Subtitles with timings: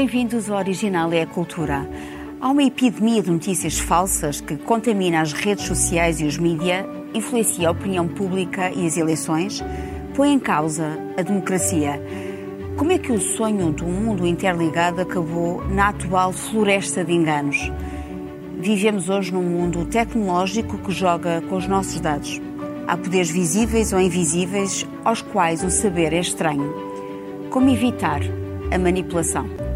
[0.00, 1.86] Bem-vindos ao Original é a Cultura.
[2.40, 7.68] Há uma epidemia de notícias falsas que contamina as redes sociais e os mídia, influencia
[7.68, 9.62] a opinião pública e as eleições,
[10.14, 12.00] põe em causa a democracia.
[12.78, 17.70] Como é que o sonho de um mundo interligado acabou na atual floresta de enganos?
[18.58, 22.40] Vivemos hoje num mundo tecnológico que joga com os nossos dados.
[22.88, 26.72] Há poderes visíveis ou invisíveis aos quais o saber é estranho.
[27.50, 28.22] Como evitar
[28.72, 29.69] a manipulação?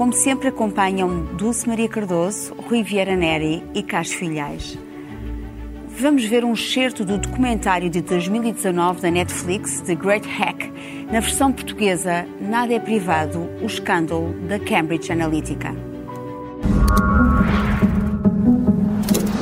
[0.00, 4.78] Como sempre, acompanham Dulce Maria Cardoso, Rui Vieira Neri e Cássio Filhais.
[5.90, 10.72] Vamos ver um excerto do documentário de 2019 da Netflix, The Great Hack,
[11.12, 15.74] na versão portuguesa Nada é Privado, o escândalo da Cambridge Analytica.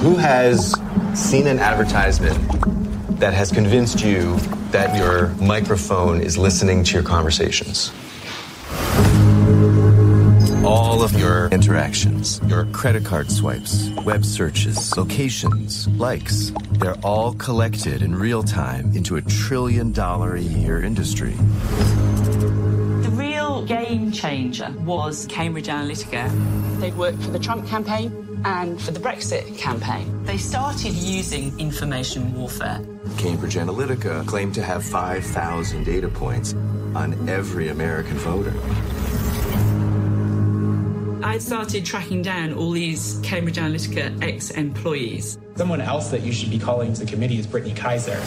[0.02, 0.72] Who has
[1.14, 2.36] seen an advertisement
[3.20, 4.34] that has convinced you
[4.72, 7.92] that your microphone is listening to your conversations?
[10.68, 18.02] All of your interactions, your credit card swipes, web searches, locations, likes, they're all collected
[18.02, 21.32] in real time into a trillion dollar a year industry.
[23.00, 26.80] The real game changer was Cambridge Analytica.
[26.80, 28.12] They worked for the Trump campaign
[28.44, 30.22] and for the Brexit campaign.
[30.24, 32.84] They started using information warfare.
[33.16, 36.52] Cambridge Analytica claimed to have 5,000 data points
[36.94, 38.52] on every American voter.
[41.22, 45.36] I started tracking down all these Cambridge Analytica ex employees.
[45.56, 48.22] Someone else that you should be calling to the committee is Brittany Kaiser.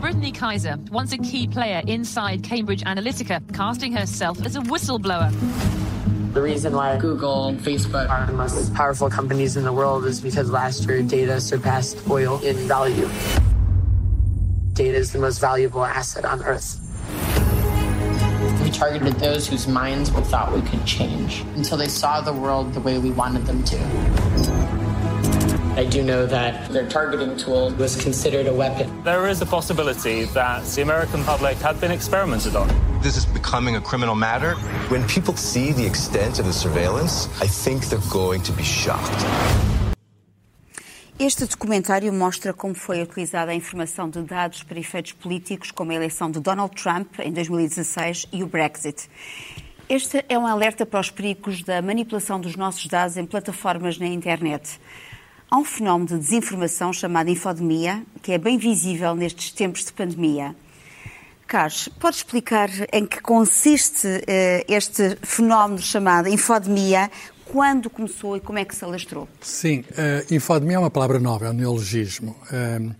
[0.00, 5.32] Brittany Kaiser, once a key player inside Cambridge Analytica, casting herself as a whistleblower.
[6.32, 10.20] The reason why Google and Facebook are the most powerful companies in the world is
[10.20, 13.08] because last year data surpassed oil in value.
[14.74, 16.85] Data is the most valuable asset on Earth.
[18.66, 22.74] We targeted those whose minds we thought we could change until they saw the world
[22.74, 23.78] the way we wanted them to.
[25.76, 29.04] I do know that their targeting tool was considered a weapon.
[29.04, 32.66] There is a possibility that the American public had been experimented on.
[33.02, 34.54] This is becoming a criminal matter.
[34.88, 39.75] When people see the extent of the surveillance, I think they're going to be shocked.
[41.18, 45.94] Este documentário mostra como foi utilizada a informação de dados para efeitos políticos, como a
[45.94, 49.08] eleição de Donald Trump em 2016 e o Brexit.
[49.88, 54.06] Este é um alerta para os perigos da manipulação dos nossos dados em plataformas na
[54.06, 54.78] internet.
[55.50, 60.54] Há um fenómeno de desinformação chamado infodemia, que é bem visível nestes tempos de pandemia.
[61.46, 67.10] Carlos, pode explicar em que consiste uh, este fenómeno chamado infodemia,
[67.50, 69.28] quando começou e como é que se alastrou?
[69.40, 72.36] Sim, uh, infodemia é uma palavra nova, é um neologismo.
[72.50, 72.94] Uh,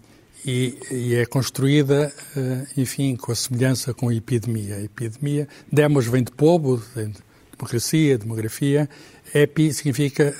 [0.44, 4.76] e, e, é construída, uh, enfim, com a semelhança com a epidemia.
[4.76, 7.12] A epidemia, demos vem de povo, de
[7.56, 8.88] democracia, demografia.
[9.34, 10.34] Epi significa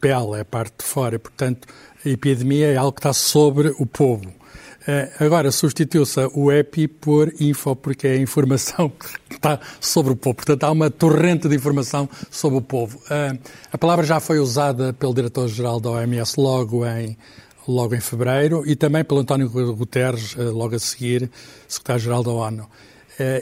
[0.00, 1.18] pele, é a parte de fora.
[1.18, 1.68] Portanto,
[2.04, 4.32] a epidemia é algo que está sobre o povo.
[4.86, 8.88] Uh, agora, substituiu-se o EPI por info, porque é a informação
[9.28, 10.36] que está sobre o povo.
[10.36, 12.98] Portanto, há uma torrente de informação sobre o povo.
[12.98, 13.36] Uh,
[13.72, 17.18] a palavra já foi usada pelo diretor-geral da OMS logo em,
[17.66, 21.28] logo em fevereiro e também pelo António Guterres, uh, logo a seguir,
[21.66, 22.68] secretário-geral da ONU.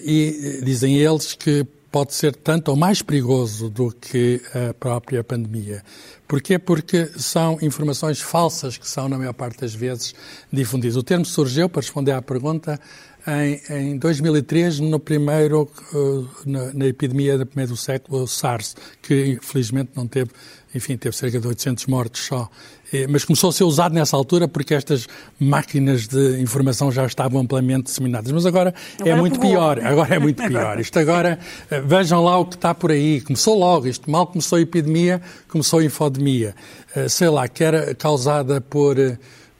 [0.03, 5.81] e dizem eles que pode ser tanto ou mais perigoso do que a própria pandemia.
[6.27, 6.59] Porquê?
[6.59, 10.15] Porque são informações falsas que são, na maior parte das vezes,
[10.53, 10.97] difundidas.
[10.97, 12.81] O termo surgiu, para responder à pergunta,
[13.27, 19.93] em, em 2003, no primeiro, uh, na, na, epidemia do século, o SARS, que infelizmente
[19.95, 20.31] não teve,
[20.75, 22.49] enfim, teve cerca de 800 mortes só.
[23.09, 25.09] Mas começou a ser usado nessa altura porque estas
[25.41, 28.31] máquinas de informação já estavam amplamente disseminadas.
[28.31, 29.51] Mas agora, é agora é muito pegou.
[29.51, 29.85] pior.
[29.85, 30.79] Agora é muito pior.
[30.79, 31.39] Isto agora,
[31.71, 33.21] eh, vejam lá o que está por aí.
[33.21, 33.89] Começou logo.
[33.89, 36.55] Isto mal começou a epidemia, começou a infodemia.
[36.95, 39.19] Eh, sei lá, que era causada por eh,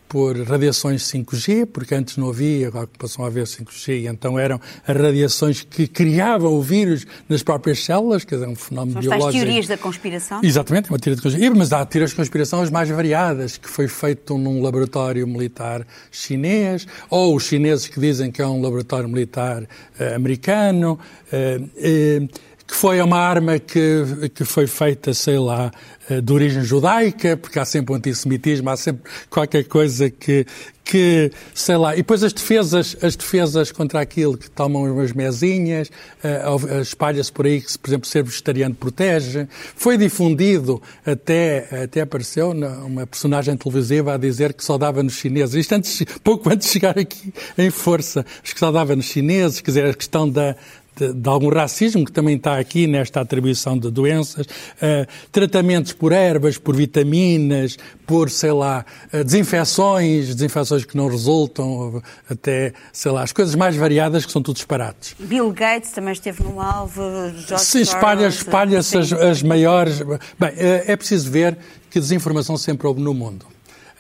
[0.09, 4.97] por radiações 5G, porque antes não havia, agora passou a haver 5G, então eram as
[4.97, 9.33] radiações que criavam o vírus nas próprias células, que é um fenómeno São biológico.
[9.33, 10.41] São teorias da conspiração?
[10.43, 11.57] Exatamente, uma teoria de conspiração.
[11.57, 16.87] Mas há teorias de conspiração as mais variadas, que foi feito num laboratório militar chinês,
[17.11, 20.99] ou os chineses que dizem que é um laboratório militar uh, americano.
[21.33, 25.71] Uh, uh, que foi uma arma que, que foi feita, sei lá,
[26.09, 30.47] eh, de origem judaica, porque há sempre o antissemitismo, há sempre qualquer coisa que,
[30.83, 35.91] que, sei lá, e depois as defesas, as defesas contra aquilo que tomam umas mesinhas,
[36.23, 39.47] uh, espalha-se por aí que, por exemplo, ser vegetariano protege.
[39.77, 45.55] Foi difundido, até, até apareceu uma personagem televisiva a dizer que só dava nos chineses,
[45.55, 49.71] isto antes, pouco antes de chegar aqui em força, que só dava nos chineses, quer
[49.71, 50.55] dizer, a questão da,
[50.97, 56.13] de, de, algum racismo que também está aqui nesta atribuição de doenças, uh, tratamentos por
[56.13, 57.77] ervas, por vitaminas,
[58.07, 63.77] por, sei lá, uh, desinfecções, desinfecções que não resultam, até, sei lá, as coisas mais
[63.77, 65.15] variadas que são tudo disparates.
[65.19, 67.03] Bill Gates também esteve no alvo,
[67.47, 70.01] George Sim, espalha, espalha-se as, as maiores...
[70.39, 71.59] Bem, uh, é preciso ver
[71.91, 73.47] que desinformação sempre houve no mundo.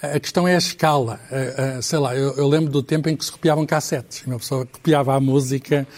[0.02, 1.18] A questão é a escala.
[1.80, 4.22] sei lá, eu, eu, lembro do tempo em que se copiavam cassetes.
[4.26, 5.88] Uma pessoa copiava a música,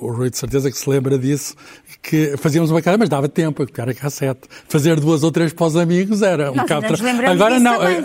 [0.00, 1.54] o Rui de certeza que se lembra disso,
[2.02, 4.42] que fazíamos uma cara, mas dava tempo a copiar a cassete.
[4.68, 6.86] Fazer duas ou três para os amigos era um bocado...
[7.28, 8.02] Agora não, também,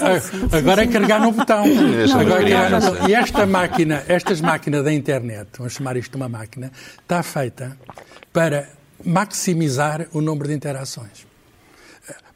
[0.52, 1.64] agora é carregar no botão.
[2.20, 3.10] agora é carregar no...
[3.10, 6.72] E esta máquina, estas máquinas da internet, vamos chamar isto de uma máquina,
[7.02, 7.78] está feita
[8.32, 8.70] para
[9.04, 11.26] maximizar o número de interações.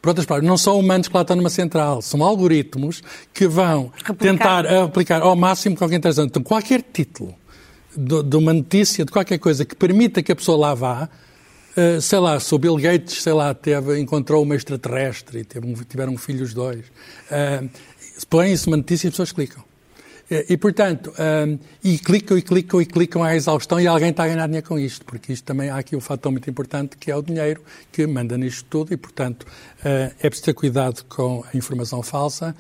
[0.02, 3.02] Por outras palavras, não são humanos que lá estão numa central, são algoritmos
[3.34, 4.18] que vão Replicar.
[4.18, 6.26] tentar aplicar ao máximo qualquer interação.
[6.26, 7.34] Então, qualquer título
[7.98, 11.10] de, de, uma notícia, de qualquer coisa que permita que a pessoa lá vá,
[11.76, 15.74] uh, sei lá, se o Bill Gates, sei lá, teve, encontrou uma extraterrestre e teve
[15.86, 17.70] tiveram filhos dois, uh,
[18.30, 19.64] põe isso uma notícia e as pessoas clicam.
[20.30, 21.14] Uh, e, portanto,
[21.84, 24.80] e clicam e clicam e clicam à exaustão e alguém está a ganhar dinheiro com
[24.80, 28.08] isto, porque isto também há aqui um fator muito importante que é o dinheiro que
[28.08, 29.46] manda nisto tudo e, portanto,
[29.84, 32.56] é preciso ter cuidado com a informação falsa,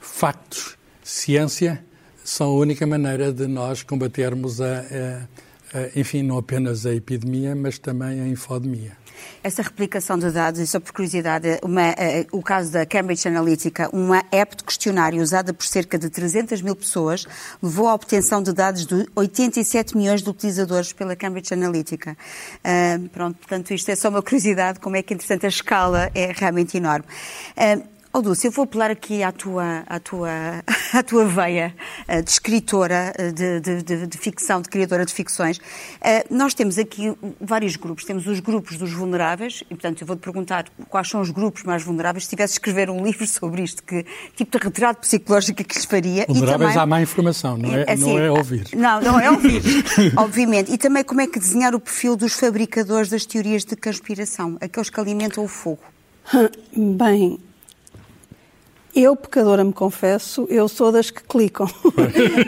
[0.00, 1.82] factos, ciência
[2.28, 7.56] são a única maneira de nós combatermos, a, a, a, enfim, não apenas a epidemia,
[7.56, 8.92] mas também a infodemia.
[9.42, 11.94] Essa replicação de dados, e só por curiosidade, uma, uh,
[12.30, 16.76] o caso da Cambridge Analytica, uma app de questionário usada por cerca de 300 mil
[16.76, 17.26] pessoas,
[17.62, 22.14] levou à obtenção de dados de 87 milhões de utilizadores pela Cambridge Analytica.
[22.58, 26.30] Uh, pronto, portanto, isto é só uma curiosidade, como é que, entretanto, a escala é
[26.30, 27.06] realmente enorme.
[27.56, 30.30] Uh, Oh, Dulce, eu vou apelar aqui à tua, à tua,
[30.94, 31.74] à tua veia
[32.06, 35.60] eh, de escritora eh, de, de, de, de ficção, de criadora de ficções.
[36.00, 38.04] Eh, nós temos aqui vários grupos.
[38.04, 41.82] Temos os grupos dos vulneráveis, e portanto eu vou-te perguntar quais são os grupos mais
[41.82, 42.24] vulneráveis.
[42.24, 45.74] Se tivesse de escrever um livro sobre isto, que tipo de retrato psicológico é que
[45.74, 46.24] lhes faria?
[46.26, 48.68] Vulneráveis também, à má informação, não é, assim, não é ouvir.
[48.74, 49.62] Não, não é ouvir,
[50.16, 50.72] obviamente.
[50.72, 54.88] E também como é que desenhar o perfil dos fabricadores das teorias de conspiração, aqueles
[54.88, 55.82] que alimentam o fogo.
[56.74, 57.38] Bem,
[59.02, 61.68] eu, pecadora, me confesso, eu sou das que clicam.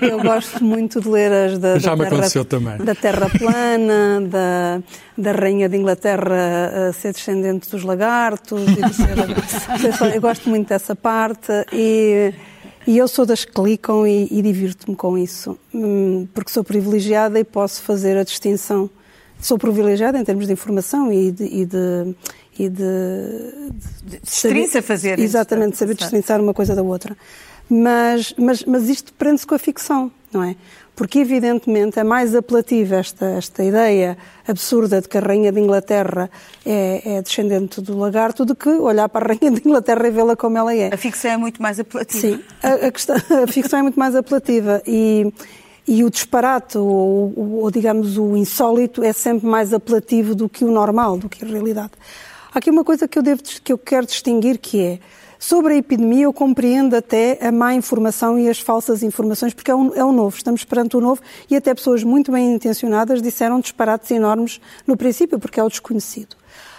[0.03, 2.79] eu gosto muito de ler as da, Já da, me terra, aconteceu também.
[2.79, 4.83] da Terra Plana, da,
[5.17, 8.63] da Rainha de Inglaterra a ser descendente dos lagartos.
[8.65, 12.33] Ser, eu gosto muito dessa parte e,
[12.87, 17.39] e eu sou das que clicam e, e divirto-me com isso, hum, porque sou privilegiada
[17.39, 18.91] e posso fazer a distinção.
[19.41, 22.15] Sou privilegiada em termos de informação e de, e de
[22.65, 22.83] e de,
[24.03, 27.17] de, de fazer exatamente saber destrinçar uma coisa da outra.
[27.69, 30.55] Mas mas mas isto prende-se com a ficção não é?
[30.95, 36.31] Porque evidentemente é mais apelativa esta esta ideia absurda de que a rainha de Inglaterra
[36.65, 40.37] é, é descendente do lagarto do que olhar para a rainha de Inglaterra e vê-la
[40.37, 40.93] como ela é.
[40.93, 42.21] A ficção é muito mais apelativa.
[42.21, 45.33] Sim a, a, questão, a ficção é muito mais apelativa e
[45.89, 50.71] e o disparate, ou, ou, digamos o insólito, é sempre mais apelativo do que o
[50.71, 51.91] normal, do que a realidade.
[52.53, 54.99] Há aqui uma coisa que eu, devo, que eu quero distinguir que é
[55.43, 59.75] Sobre a epidemia, eu compreendo até a má informação e as falsas informações, porque é
[59.75, 63.59] o, é o novo, estamos perante o novo e até pessoas muito bem intencionadas disseram
[63.59, 66.37] disparates enormes no princípio, porque é o desconhecido.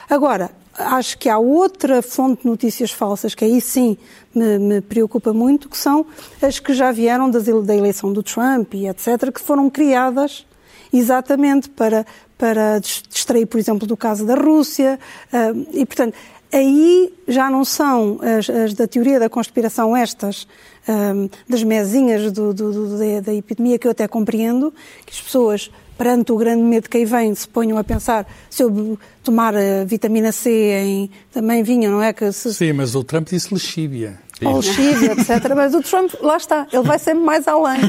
[0.08, 3.98] Agora, acho que há outra fonte de notícias falsas que aí sim
[4.34, 6.06] me, me preocupa muito, que são
[6.40, 10.46] as que já vieram das, da eleição do Trump e etc., que foram criadas
[10.92, 12.06] exatamente para,
[12.38, 15.00] para distrair, por exemplo, do caso da Rússia.
[15.32, 16.16] Uh, e, portanto,
[16.52, 20.48] aí já não são as, as da teoria da conspiração estas,
[20.88, 21.14] ah,
[21.48, 24.74] das mesinhas do, do, do, da, epidemia, que eu até compreendo,
[25.06, 28.64] que as pessoas, perante o grande medo que aí vem, se ponham a pensar, se
[28.64, 32.12] eu tomar a vitamina C em, também vinha, não é?
[32.12, 32.54] Que se...
[32.54, 35.54] Sim, mas o Trump disse lexívia ao Chile, etc.
[35.56, 37.80] Mas o Trump, lá está, ele vai sempre mais além.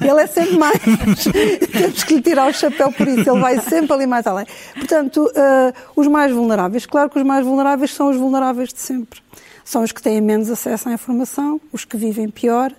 [0.00, 0.78] Ele é sempre mais.
[1.72, 4.46] Temos que lhe tirar o chapéu por isso, ele vai sempre ali mais além.
[4.74, 9.20] Portanto, uh, os mais vulneráveis, claro que os mais vulneráveis são os vulneráveis de sempre.
[9.64, 12.72] São os que têm menos acesso à informação, os que vivem pior.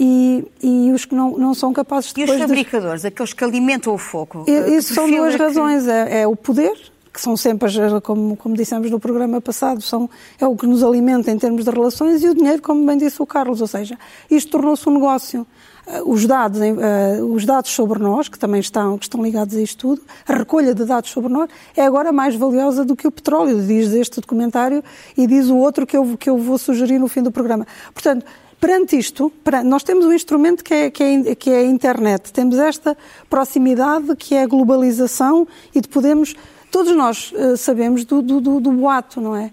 [0.00, 2.22] E, e, os que não, não são capazes de.
[2.22, 3.08] E os fabricadores, de...
[3.08, 4.46] aqueles que alimentam o fogo?
[4.48, 5.84] Isso são duas razões.
[5.84, 5.90] Que...
[5.90, 6.76] É, é, o poder,
[7.12, 7.68] que são sempre,
[8.02, 10.08] como, como dissemos no programa passado, são,
[10.40, 13.20] é o que nos alimenta em termos de relações, e o dinheiro, como bem disse
[13.20, 13.98] o Carlos, ou seja,
[14.30, 15.46] isto tornou-se um negócio.
[15.84, 19.60] Uh, os dados, uh, os dados sobre nós, que também estão, que estão ligados a
[19.60, 23.10] isto tudo, a recolha de dados sobre nós, é agora mais valiosa do que o
[23.10, 24.82] petróleo, diz este documentário
[25.16, 27.66] e diz o outro que eu, que eu vou sugerir no fim do programa.
[27.92, 28.24] Portanto,
[28.62, 29.32] Perante isto,
[29.64, 32.96] nós temos um instrumento que é, que, é, que é a internet, temos esta
[33.28, 36.36] proximidade que é a globalização e de podemos.
[36.72, 39.52] Todos nós uh, sabemos do, do, do, do boato, não é?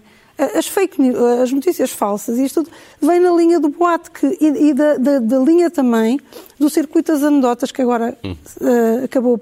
[0.56, 4.26] as fake news, as notícias falsas, e isto tudo vem na linha do boato que,
[4.40, 6.18] e, e da, da, da, linha também
[6.58, 9.38] do circuito das anedotas que agora uh, acabou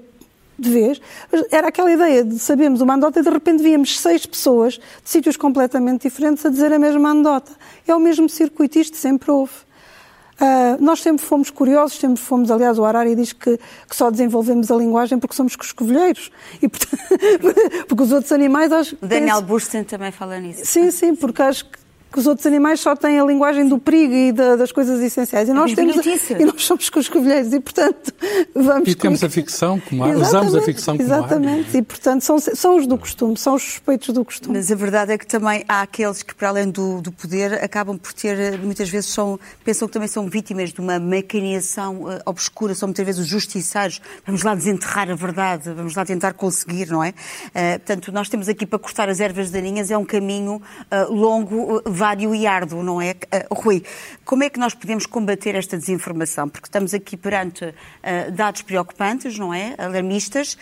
[0.57, 1.01] de vez.
[1.49, 5.37] Era aquela ideia de sabermos uma anedota e de repente víamos seis pessoas de sítios
[5.37, 7.51] completamente diferentes a dizer a mesma anedota.
[7.87, 9.53] É o mesmo circuito, isto sempre houve.
[10.39, 14.71] Uh, nós sempre fomos curiosos, sempre fomos, aliás, o Harari diz que, que só desenvolvemos
[14.71, 16.31] a linguagem porque somos coscovilheiros.
[16.61, 17.01] E, portanto,
[17.87, 18.71] porque os outros animais...
[18.71, 20.61] Acho, Daniel Bursten também fala nisso.
[20.65, 21.78] Sim, sim, porque acho que
[22.11, 25.47] que os outros animais só têm a linguagem do perigo e da, das coisas essenciais.
[25.47, 28.13] E nós, temos, e nós somos com os covilheiros e, portanto,
[28.53, 28.89] vamos...
[28.89, 32.77] E temos a ficção como ar, usamos a ficção como Exatamente, e, portanto, são, são
[32.77, 34.57] os do costume, são os suspeitos do costume.
[34.57, 37.97] Mas a verdade é que também há aqueles que, para além do, do poder, acabam
[37.97, 42.73] por ter, muitas vezes, são, pensam que também são vítimas de uma mecanização uh, obscura,
[42.73, 44.01] são muitas vezes os justiçados.
[44.25, 47.09] Vamos lá desenterrar a verdade, vamos lá tentar conseguir, não é?
[47.09, 50.61] Uh, portanto, nós temos aqui para cortar as ervas daninhas, é um caminho
[50.91, 53.11] uh, longo, vário e árduo, não é?
[53.11, 53.83] Uh, Rui,
[54.23, 56.47] como é que nós podemos combater esta desinformação?
[56.47, 59.75] Porque estamos aqui perante uh, dados preocupantes, não é?
[59.77, 60.57] Alarmistas, uh,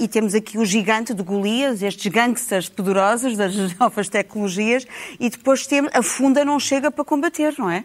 [0.00, 4.84] e temos aqui o gigante de Golias, estes gangsters poderosos das novas tecnologias,
[5.20, 7.84] e depois temos, a funda não chega para combater, não é?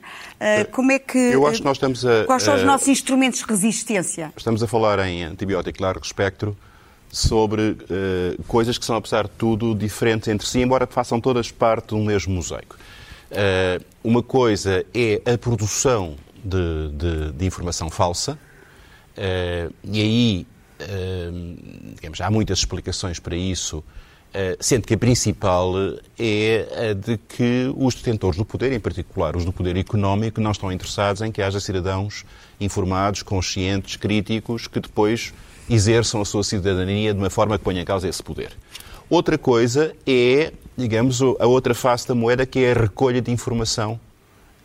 [0.71, 1.17] como é que.
[1.17, 2.25] Eu acho que nós estamos a.
[2.25, 4.33] Quais são os nossos instrumentos de resistência?
[4.35, 6.57] Estamos a falar em antibiótico largo espectro
[7.17, 11.87] sobre uh, coisas que são, apesar de tudo, diferentes entre si, embora façam todas parte
[11.87, 12.77] do mesmo mosaico.
[13.31, 18.37] Uh, uma coisa é a produção de, de, de informação falsa,
[19.17, 20.47] uh, e aí
[21.95, 23.83] digamos, há muitas explicações para isso,
[24.59, 25.73] sendo que a principal
[26.19, 30.51] é a de que os detentores do poder, em particular os do poder económico, não
[30.51, 32.23] estão interessados em que haja cidadãos
[32.59, 35.33] informados, conscientes, críticos, que depois
[35.69, 38.51] exerçam a sua cidadania de uma forma que ponha em causa esse poder.
[39.09, 43.99] Outra coisa é digamos, a outra face da moeda que é a recolha de informação,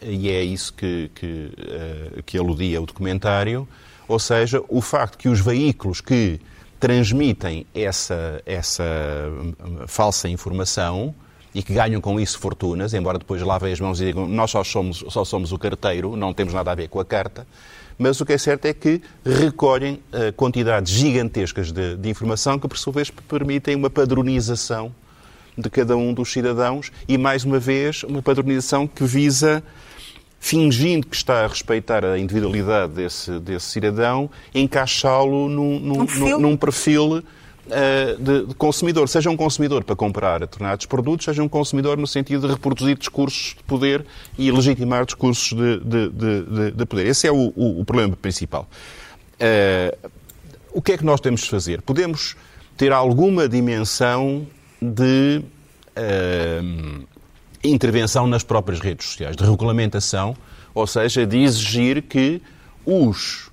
[0.02, 3.66] e é isso que, que, uh, que aludia o documentário,
[4.06, 6.38] ou seja, o facto que os veículos que
[6.78, 9.54] transmitem essa, essa hum,
[9.87, 11.14] falsa informação
[11.54, 14.64] e que ganham com isso fortunas, embora depois lavem as mãos e digam nós só
[14.64, 17.47] somos, só somos o carteiro, não temos nada a ver com a carta,
[17.99, 22.68] mas o que é certo é que recolhem uh, quantidades gigantescas de, de informação que,
[22.68, 24.94] por sua vez, permitem uma padronização
[25.56, 29.62] de cada um dos cidadãos e, mais uma vez, uma padronização que visa,
[30.40, 36.38] fingindo que está a respeitar a individualidade desse, desse cidadão, encaixá-lo num, num, um perfil,
[36.38, 37.22] num perfil
[37.66, 39.09] de, de, consumidor.
[39.09, 43.54] Seja um consumidor para comprar determinados produtos, seja um consumidor no sentido de reproduzir discursos
[43.57, 44.04] de poder
[44.37, 45.78] e legitimar discursos de,
[46.11, 47.07] de, de poder.
[47.07, 48.69] Esse é o, o, o problema principal.
[49.35, 50.11] Uh,
[50.73, 51.83] o que é que nós temos de fazer?
[51.83, 52.35] Podemos
[52.76, 54.47] ter alguma dimensão
[54.81, 55.42] de
[55.97, 57.07] uh,
[57.62, 60.37] intervenção nas próprias redes sociais, de regulamentação,
[60.75, 62.42] ou seja, de exigir que
[62.85, 63.51] os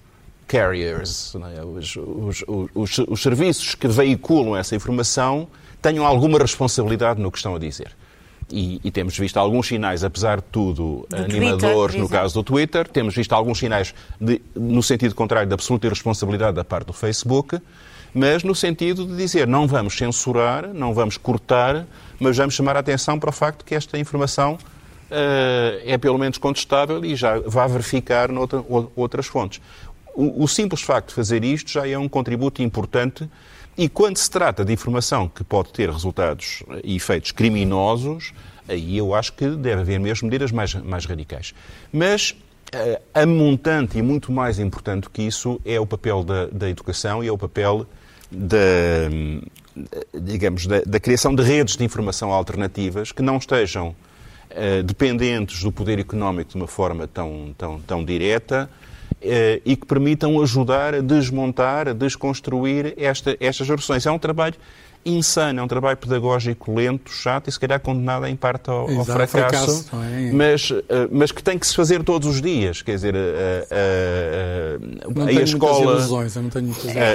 [0.50, 1.63] carriers, é?
[1.63, 5.48] os, os, os, os, serviços que veiculam essa informação,
[5.79, 7.96] tenham alguma responsabilidade no que estão a dizer.
[8.51, 12.44] E, e temos visto alguns sinais, apesar de tudo, do animadores Twitter, no caso do
[12.44, 16.94] Twitter, temos visto alguns sinais de, no sentido contrário de absoluta irresponsabilidade da parte do
[16.94, 17.62] Facebook
[18.12, 21.86] mas no sentido de dizer não vamos censurar, não vamos cortar,
[22.20, 24.58] mas vamos chamar a atenção para o facto que esta informação
[25.10, 28.63] uh, é pelo menos contestável e já vai verificar noutra,
[28.96, 29.62] outras fontes.
[30.13, 33.30] O, o simples facto de fazer isto já é um contributo importante
[33.78, 38.34] e quando se trata de informação que pode ter resultados e efeitos criminosos,
[38.68, 41.54] aí eu acho que deve haver mesmo medidas mais, mais radicais.
[41.89, 46.70] Mas uh, a montante e muito mais importante que isso é o papel da, da
[46.70, 47.88] educação e é o papel
[48.30, 48.68] da,
[50.13, 53.96] digamos, da, da, criação de redes de informação alternativas que não estejam
[54.51, 58.70] uh, dependentes do poder económico de uma forma tão, tão, tão direta
[59.22, 64.06] e que permitam ajudar a desmontar, a desconstruir esta, estas gerações.
[64.06, 64.56] É um trabalho
[65.06, 69.06] insano, é um trabalho pedagógico lento, chato e se calhar condenado em parte ao, ao
[69.06, 70.32] fracasso, fracasso é?
[70.32, 72.82] mas, eh, mas que tem que se fazer todos os dias.
[72.82, 76.41] Quer dizer, a, a, a, a escola, ilusões, a,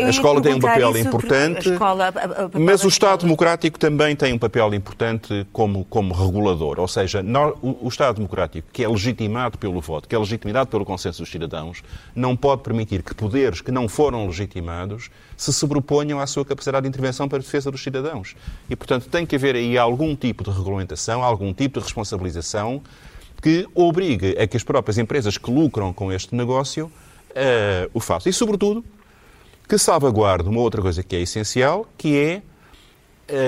[0.09, 2.13] escola tem um papel importante, escola,
[2.59, 6.81] mas o Estado democrático também tem um papel importante como, como regulador.
[6.81, 7.23] Ou seja,
[7.63, 11.31] o, o Estado democrático, que é legitimado pelo voto, que é legitimado pelo consenso dos
[11.31, 11.83] cidadãos,
[12.15, 16.89] não pode permitir que poderes que não foram legitimados se sobreponham à sua capacidade de
[16.89, 18.35] intervenção para a defesa dos cidadãos.
[18.69, 22.83] E, portanto, tem que haver aí algum tipo de regulamentação, algum tipo de responsabilização
[23.43, 28.31] que obrigue a que as próprias empresas que lucram com este negócio uh, o façam.
[28.31, 28.85] E, sobretudo,
[29.69, 32.43] que salvaguarde uma outra coisa que é essencial, que é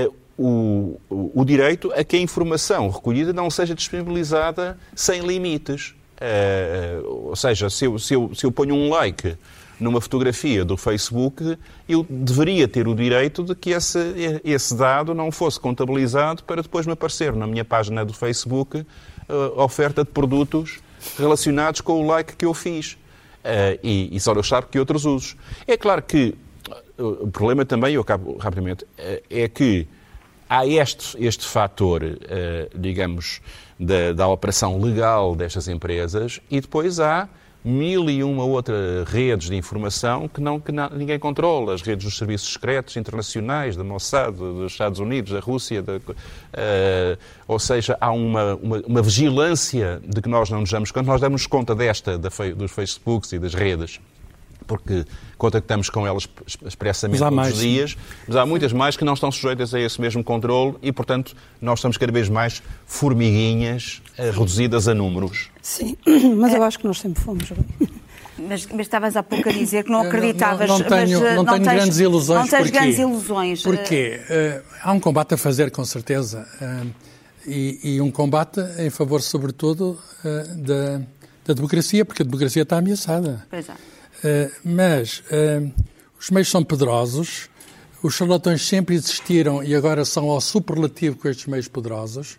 [0.09, 5.95] uh, o, o, direito a que a informação recolhida não seja disponibilizada sem limites.
[6.16, 9.37] Uh, ou seja, se eu, se, eu, se eu ponho um like
[9.78, 13.99] numa fotografia do Facebook, eu deveria ter o direito de que esse,
[14.45, 19.61] esse dado não fosse contabilizado para depois me aparecer na minha página do Facebook uh,
[19.61, 20.80] oferta de produtos
[21.18, 22.92] relacionados com o like que eu fiz.
[23.45, 25.37] Uh, e, e só eu sabe que outros usos.
[25.66, 26.35] É claro que
[26.99, 28.87] o problema também, eu acabo rapidamente,
[29.28, 29.87] é que
[30.49, 32.00] há este, este fator,
[32.75, 33.42] digamos,
[33.78, 37.28] da, da operação legal destas empresas e depois há
[37.66, 41.75] mil e uma outras redes de informação que, não, que não, ninguém controla.
[41.75, 45.82] As redes dos serviços secretos internacionais, da Mossad, dos Estados Unidos, da Rússia.
[45.82, 47.18] uh,
[47.49, 51.06] ou seja, há uma, uma, uma, vigilância de que nós não nos damos conta.
[51.06, 54.00] Nós damos conta desta, da, dos Facebooks e das redes
[54.66, 55.04] porque
[55.38, 56.28] contactamos com elas
[56.64, 57.54] expressamente todos mais.
[57.54, 57.96] os dias,
[58.26, 61.78] mas há muitas mais que não estão sujeitas a esse mesmo controle e, portanto, nós
[61.78, 65.50] estamos cada vez mais formiguinhas eh, reduzidas a números.
[65.62, 65.96] Sim,
[66.37, 67.52] mas eu acho que nós sempre fomos.
[68.38, 70.68] Mas, mas, estavas há pouco a dizer que não acreditavas.
[70.68, 72.40] Não, não, não tenho, mas, não, não tenho tens, grandes ilusões.
[72.40, 72.78] Não tens porquê?
[72.78, 73.62] grandes ilusões.
[73.62, 74.20] Porquê?
[74.28, 76.46] Uh, há um combate a fazer, com certeza.
[76.61, 76.90] Uh,
[77.46, 81.00] e, e, um combate em favor, sobretudo, uh, da,
[81.46, 83.46] da democracia, porque a democracia está ameaçada.
[83.49, 83.73] Pois é.
[84.26, 85.73] Eh, mas uh,
[86.18, 87.49] os meios são poderosos,
[88.02, 92.37] os charlatões sempre existiram e agora são ao superlativo com estes meios poderosos.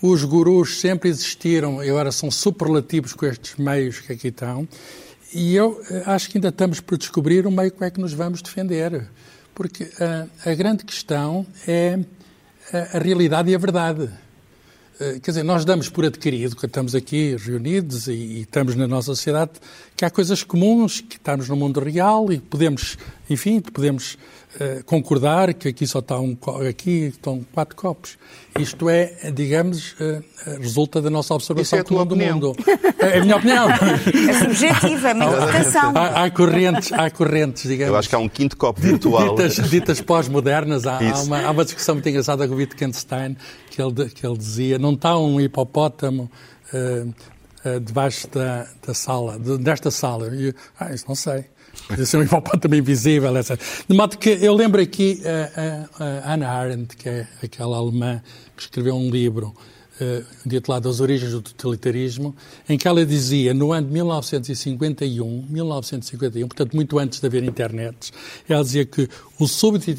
[0.00, 4.68] Os gurus sempre existiram e agora são superlativos com estes meios que aqui estão.
[5.34, 8.12] E eu eh, acho que ainda estamos por descobrir o meio como é que nos
[8.12, 9.08] vamos defender.
[9.52, 11.98] Porque uh, a grande questão é
[12.72, 14.08] a, a realidade e a verdade.
[14.98, 18.88] Eh, quer dizer, nós damos por adquirido, quando estamos aqui reunidos e, e, estamos na
[18.88, 19.52] nossa sociedade,
[19.94, 22.96] que há coisas comuns, que estamos no mundo real e podemos,
[23.28, 24.16] enfim, podemos
[24.60, 26.36] uh, concordar que aqui só está um
[26.68, 28.18] aqui estão quatro copos.
[28.58, 30.22] Isto é, digamos, uh,
[30.60, 32.56] resulta da nossa observação é comum do mundo.
[32.98, 33.68] É a minha opinião.
[33.70, 35.92] É subjetiva, é uma interpretação.
[35.94, 37.92] Há, há, correntes, há correntes, digamos.
[37.92, 39.36] Eu acho que há um quinto copo virtual.
[39.36, 40.86] Ditas, ditas pós-modernas.
[40.86, 43.36] Há, há, uma, há uma discussão muito engraçada com o Wittgenstein,
[43.70, 46.30] que ele, que ele dizia, não está um hipopótamo
[46.72, 47.14] uh,
[47.68, 50.34] uh, debaixo da, da sala, de, desta sala.
[50.34, 51.44] E, ah, isso não sei.
[52.04, 53.60] Ser um hipopótamo invisível, etc.
[53.88, 58.20] De modo que eu lembro aqui a, a, a Arendt, que é aquela alemã
[58.56, 59.54] que escreveu um livro
[60.44, 62.34] intitulado As Origens do Totalitarismo,
[62.68, 68.12] em que ela dizia, no ano de 1951, 1951, portanto muito antes de haver internet,
[68.48, 69.90] ela dizia que o súbito,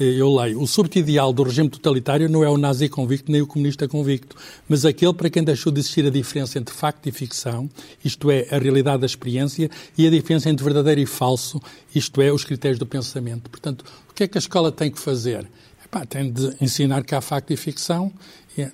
[0.00, 3.88] eu leio, o ideal do regime totalitário não é o nazi convicto nem o comunista
[3.88, 4.36] convicto,
[4.68, 7.68] mas aquele para quem deixou de existir a diferença entre facto e ficção,
[8.04, 11.60] isto é, a realidade da experiência, e a diferença entre verdadeiro e falso,
[11.94, 13.50] isto é, os critérios do pensamento.
[13.50, 15.46] Portanto, o que é que a escola tem que fazer?
[15.84, 18.12] Epá, tem de ensinar que há facto e ficção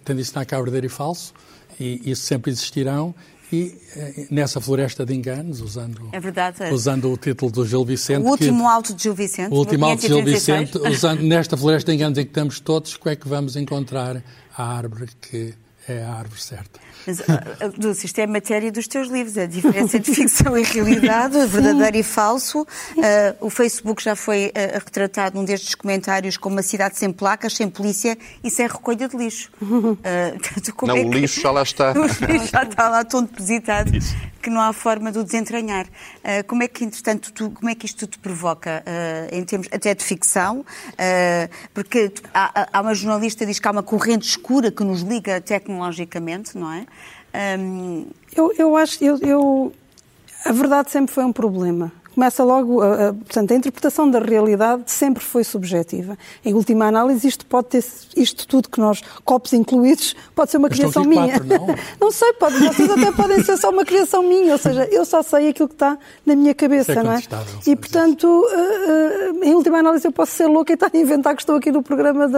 [0.04, 1.34] tem de ensinar cá verdadeiro e falso,
[1.78, 3.14] e isso sempre existirão,
[3.52, 6.72] e eh, nessa floresta de enganos, usando, é verdade, é.
[6.72, 8.24] usando o título do Gil Vicente.
[8.24, 9.52] O último que, alto de Gil Vicente.
[9.52, 12.96] O último alto de Gil Vicente, usando nesta floresta de enganos em que estamos todos,
[12.96, 14.22] como é que vamos encontrar
[14.56, 15.54] a árvore que
[15.86, 16.80] é a árvore certa.
[17.06, 17.22] Mas,
[17.76, 22.02] Dulce, isto é matéria dos teus livros, a diferença entre ficção e realidade, verdadeiro e
[22.02, 22.62] falso.
[22.62, 22.66] Uh,
[23.40, 27.68] o Facebook já foi uh, retratado num destes comentários como uma cidade sem placas, sem
[27.68, 29.50] polícia e sem recolha de lixo.
[30.02, 31.92] Uh, não, é o lixo já lá está.
[31.96, 34.14] o lixo já está lá tão depositado Isso.
[34.40, 35.86] que não há forma de o desentranhar.
[36.46, 38.82] como é que, entretanto, tu, como é que isto te provoca,
[39.30, 40.64] em termos até de ficção?
[41.72, 45.40] porque há, há uma jornalista que diz que há uma corrente escura que nos liga
[45.40, 46.86] tecnologicamente, não é?
[47.34, 48.06] Um...
[48.34, 49.72] Eu, eu acho, eu, eu,
[50.44, 51.92] a verdade sempre foi um problema.
[52.14, 56.18] Começa logo, a, a, portanto, a interpretação da realidade sempre foi subjetiva.
[56.44, 57.84] Em última análise, isto pode ter,
[58.16, 61.40] isto tudo que nós, copos incluídos, pode ser uma Mas criação minha.
[61.40, 61.66] Quatro, não?
[61.98, 65.22] não sei, pode, vocês até podem ser só uma criação minha, ou seja, eu só
[65.22, 67.22] sei aquilo que está na minha cabeça, é não é?
[67.66, 71.34] E, portanto, uh, uh, em última análise, eu posso ser louca e estar a inventar
[71.34, 72.30] que estou aqui no programa,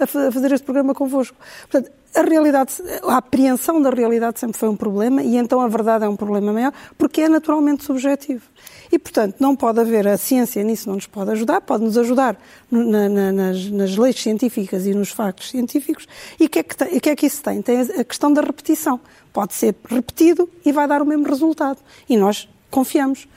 [0.00, 1.36] a fazer este programa convosco.
[1.70, 2.72] Portanto, a realidade,
[3.04, 6.52] a apreensão da realidade sempre foi um problema e então a verdade é um problema
[6.52, 8.42] maior porque é naturalmente subjetivo.
[8.90, 12.40] E, portanto, não pode haver, a ciência nisso não nos pode ajudar, pode nos ajudar
[12.70, 16.06] na, na, nas, nas, leis científicas e nos factos científicos.
[16.38, 17.60] E o que, é que, que é que isso tem?
[17.60, 19.00] Tem a questão da repetição.
[19.32, 21.78] Pode ser repetido e vai dar o mesmo resultado.
[22.08, 23.28] E nós confiamos.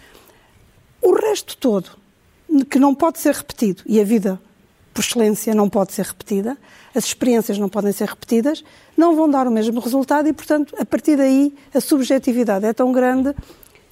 [1.02, 1.90] O resto todo,
[2.70, 4.40] que não pode ser repetido, e a vida
[4.94, 6.58] por excelência, não pode ser repetida,
[6.94, 8.64] as experiências não podem ser repetidas,
[8.98, 12.92] não vão dar o mesmo resultado e, portanto, a partir daí a subjetividade é tão
[12.92, 13.34] grande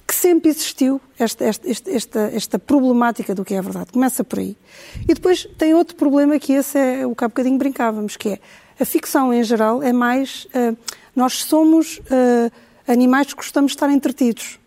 [0.06, 3.92] que sempre existiu esta, esta, esta, esta, problemática do que é a verdade.
[3.92, 4.56] Começa por aí.
[5.06, 8.38] E depois tem outro problema que esse é o que há bocadinho brincávamos, que é
[8.80, 10.46] a ficção em geral é mais.
[10.46, 10.76] Uh,
[11.14, 12.50] nós somos uh,
[12.86, 14.58] animais que gostamos de estar entretidos.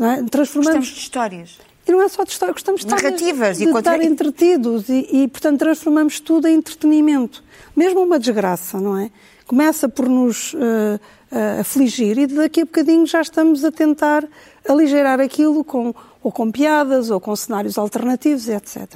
[0.00, 0.22] É?
[0.24, 0.78] Transformamos...
[0.78, 1.67] Gostamos de histórias.
[1.88, 5.08] E não é só de histórias, gostamos de narrativas estar, de, de estar entretidos e,
[5.10, 7.42] e, portanto, transformamos tudo em entretenimento.
[7.74, 9.10] Mesmo uma desgraça, não é?
[9.46, 14.28] Começa por nos uh, uh, afligir e daqui a bocadinho já estamos a tentar
[14.68, 18.86] aligerar aquilo com, ou com piadas ou com cenários alternativos, etc.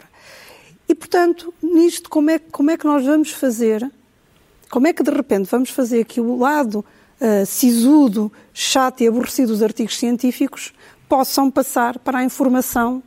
[0.87, 3.91] E, portanto, nisto, como é, como é que nós vamos fazer?
[4.71, 6.85] Como é que, de repente, vamos fazer que o lado
[7.19, 10.75] uh, sisudo, chato e aborrecido dos artigos científicos
[11.13, 13.03] possam passar para a informação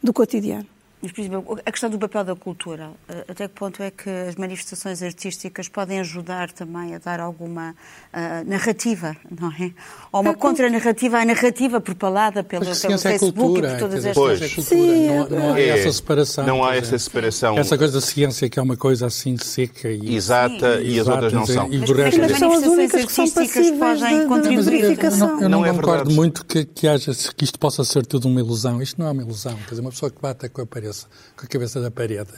[0.00, 0.77] do cotidiano.
[1.00, 4.10] Mas, por exemplo, a questão do papel da cultura, eh, até que ponto é que
[4.10, 9.72] as manifestações artísticas podem ajudar também a dar alguma uh, narrativa, não é?
[10.12, 14.04] Ou uma é contranarrativa à narrativa propalada pelo, pelo é Facebook cultura, e por todas
[14.04, 14.14] estas...
[14.14, 14.42] Pois.
[14.42, 16.46] É Sim, não, não há é, essa separação.
[16.46, 17.58] Não há essa separação.
[17.58, 20.16] Essa coisa da ciência que é uma coisa assim seca e...
[20.16, 20.88] Exata Sim.
[20.88, 21.72] e as outras não são.
[21.72, 24.98] E Mas, mas são as únicas que são passíveis podem contribuir.
[25.04, 28.28] Eu não, eu não, não concordo muito que, que, haja, que isto possa ser tudo
[28.28, 28.82] uma ilusão.
[28.82, 29.56] Isto não é uma ilusão.
[29.56, 32.32] Quer dizer, uma pessoa que bate com a parede com a cabeça da parede,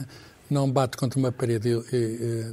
[0.49, 1.69] não bate contra uma parede,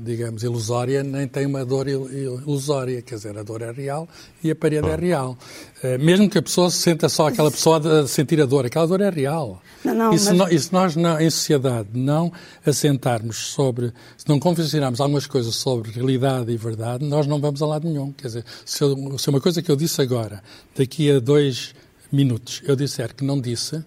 [0.02, 3.02] digamos, ilusória, nem tem uma dor ilusória.
[3.02, 4.08] Quer dizer, a dor é real
[4.42, 5.37] e a parede é real.
[5.82, 8.87] Eh, mesmo que a pessoa se sinta só aquela pessoa a sentir a dor, aquela
[8.87, 9.61] dor é real.
[9.84, 10.37] Não, não, e, se mas...
[10.37, 12.32] nós, e se nós, não, em sociedade, não
[12.64, 17.66] assentarmos sobre, se não convencionarmos algumas coisas sobre realidade e verdade, nós não vamos a
[17.66, 18.12] lado nenhum.
[18.12, 20.40] Quer dizer, se, eu, se uma coisa que eu disse agora,
[20.76, 21.74] daqui a dois
[22.12, 23.84] minutos, eu disser que não disse,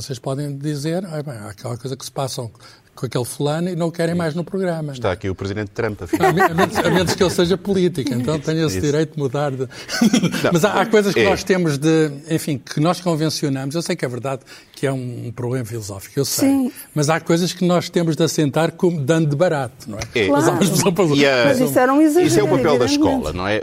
[0.00, 2.50] vocês podem dizer, ah, bem, há aquela coisa que se passam
[2.96, 4.92] com aquele fulano e não o querem mais no programa.
[4.92, 6.00] Está aqui o Presidente Trump.
[6.02, 8.86] A, menos, a menos que ele seja político, então tenho esse Isso.
[8.86, 9.52] direito de mudar.
[9.52, 9.68] De...
[10.52, 11.28] Mas há, há, coisas que é.
[11.28, 13.74] nós temos de, enfim, que nós convencionamos.
[13.74, 16.48] Eu sei que é verdade que é um, problema filosófico, eu sei.
[16.48, 16.72] Sim.
[16.94, 20.02] Mas há coisas que nós temos de assentar como dando de barato, não é?
[20.14, 20.26] é.
[20.26, 20.44] Claro.
[20.44, 20.52] Mas, a...
[21.46, 22.26] Mas isso era um exagero.
[22.26, 23.62] Isso é o papel da escola, não é?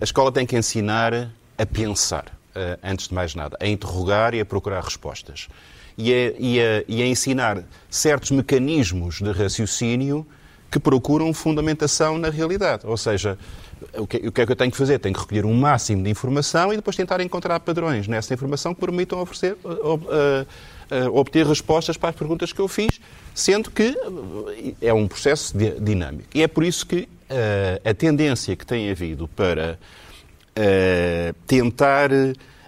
[0.00, 2.37] A escola tem que ensinar a pensar,
[2.82, 5.48] antes de mais nada, a interrogar e a procurar respostas
[5.98, 10.24] e a, e, a, e a ensinar certos mecanismos de raciocínio
[10.70, 12.86] que procuram fundamentação na realidade.
[12.86, 13.36] Ou seja,
[13.96, 14.98] o que, o que, é que eu tenho que fazer?
[14.98, 18.80] Tenho que recolher um máximo de informação e depois tentar encontrar padrões nessa informação que
[18.80, 23.00] permitam oferecer, uh, uh, uh, obter respostas para as perguntas que eu fiz,
[23.34, 23.96] sendo que
[24.80, 26.28] é um processo dinâmico.
[26.34, 27.08] E é por isso que
[27.84, 29.78] a tendência que tem havido para
[31.46, 32.10] tentar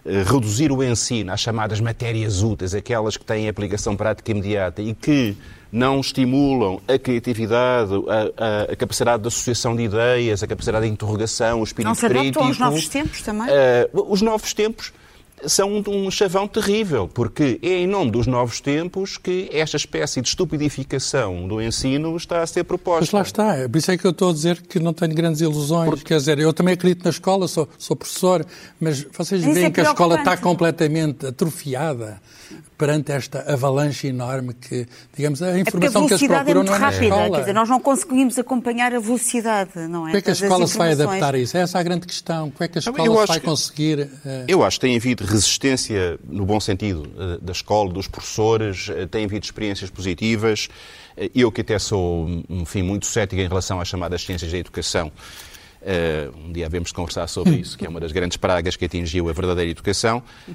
[0.03, 4.95] eh, reduzir o ensino às chamadas matérias úteis, aquelas que têm aplicação prática imediata e
[4.95, 5.37] que
[5.71, 10.93] não estimulam a criatividade, a, a, a, capacidade de associação de ideias, a capacidade de
[10.93, 12.43] interrogação, o espírito não se crítico.
[12.43, 13.47] aos novos tempos também?
[13.47, 14.91] Uh, os novos tempos
[15.47, 20.29] são um chavão terrível, porque é em nome dos novos tempos que esta espécie de
[20.29, 23.01] estupidificação do ensino está a ser proposta.
[23.01, 25.15] Mas lá está, é por isso é que eu estou a dizer que não tenho
[25.15, 25.89] grandes ilusões.
[25.89, 26.05] Porque...
[26.05, 28.45] Quer dizer, eu também acredito na escola, sou, sou professor,
[28.81, 32.21] mas vocês veem é que a escola está completamente atrofiada
[32.81, 36.79] perante esta avalanche enorme que, digamos, a informação é que eles procuram é não é
[36.79, 37.31] rápida, escola.
[37.31, 40.13] Quer dizer, nós não conseguimos acompanhar a velocidade, não é?
[40.13, 41.59] Como é que a escola se vai adaptar a isso?
[41.59, 42.51] Essa é a grande questão.
[42.51, 44.01] Como é que a escola se vai conseguir...
[44.01, 44.09] Uh...
[44.49, 49.07] Eu acho que tem havido resistência, no bom sentido, uh, da escola, dos professores, uh,
[49.07, 50.71] tem havido experiências positivas.
[51.35, 55.13] Eu que até sou, enfim, muito cético em relação às chamadas ciências da educação,
[55.81, 58.85] Uh, um dia havemos de conversar sobre isso, que é uma das grandes pragas que
[58.85, 60.23] atingiu a verdadeira educação.
[60.49, 60.55] Uh,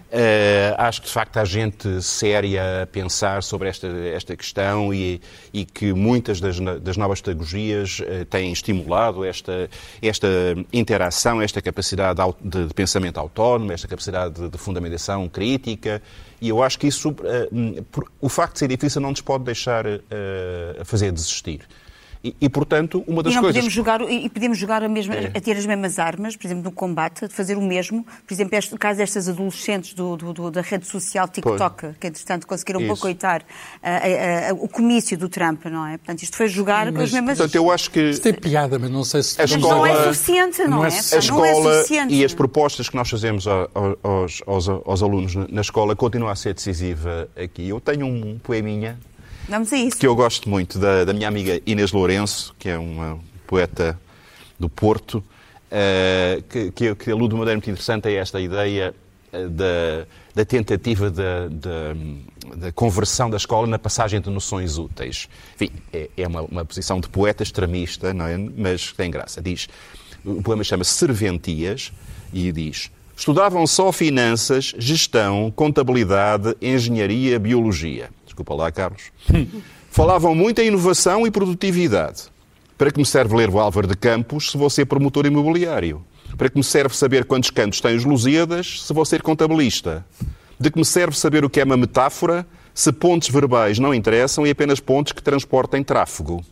[0.77, 5.19] acho que, de facto, há gente séria a pensar sobre esta, esta questão e,
[5.51, 9.67] e que muitas das, das novas pedagogias uh, têm estimulado esta,
[9.99, 10.27] esta
[10.71, 16.03] interação, esta capacidade de, de pensamento autónomo, esta capacidade de, de, fundamentação crítica.
[16.39, 17.15] E eu acho que isso,
[18.21, 19.85] o facto de ser difícil, não nos pode deixar
[20.83, 21.61] fazer desistir.
[22.25, 23.61] E, e, portanto, uma das e não coisas...
[23.61, 25.27] Podemos jogar, e podemos jogar a, mesma, é.
[25.27, 28.03] a ter as mesmas armas, por exemplo, no combate, fazer o mesmo.
[28.25, 31.97] Por exemplo, este, no caso destas adolescentes do, do, do, da rede social TikTok, pois.
[31.97, 32.99] que, entretanto, conseguiram Isso.
[32.99, 35.97] boicotar uh, uh, uh, o comício do Trump, não é?
[35.99, 37.37] Portanto, isto foi jogar com as mesmas...
[37.37, 38.09] Portanto, eu acho que...
[38.09, 39.39] Isto é piada, mas não sei se...
[39.39, 39.75] A escola...
[39.75, 40.87] Não é suficiente, não, não é?
[40.87, 40.91] é?
[40.91, 42.11] A escola não é suficiente.
[42.15, 46.55] e as propostas que nós fazemos aos, aos, aos alunos na escola continuam a ser
[46.55, 47.69] decisiva aqui.
[47.69, 48.97] Eu tenho um poeminha
[49.47, 49.97] Vamos a isso.
[49.97, 53.99] Que eu gosto muito, da, da minha amiga Inês Lourenço, que é uma poeta
[54.59, 58.93] do Porto, uh, que, que, que alude de uma maneira muito interessante a esta ideia
[59.49, 65.27] da, da tentativa da, da, da, conversão da escola na passagem de noções úteis.
[65.55, 68.37] Enfim, é, é uma, uma, posição de poeta extremista, não é?
[68.37, 69.41] mas tem graça.
[69.41, 69.67] Diz,
[70.23, 71.91] o poema chama-se Serventias
[72.33, 78.09] e diz Estudavam só finanças, gestão, contabilidade, engenharia, biologia.
[78.35, 79.13] Desculpa lá, Carlos.
[79.89, 82.23] Falavam muito em inovação e produtividade.
[82.77, 86.05] Para que me serve ler o Álvaro de Campos se vou ser promotor imobiliário?
[86.37, 90.05] Para que me serve saber quantos cantos têm os Lusíadas se vou ser contabilista?
[90.59, 94.45] De que me serve saber o que é uma metáfora se pontes verbais não interessam
[94.45, 96.43] e apenas pontes que transportem tráfego?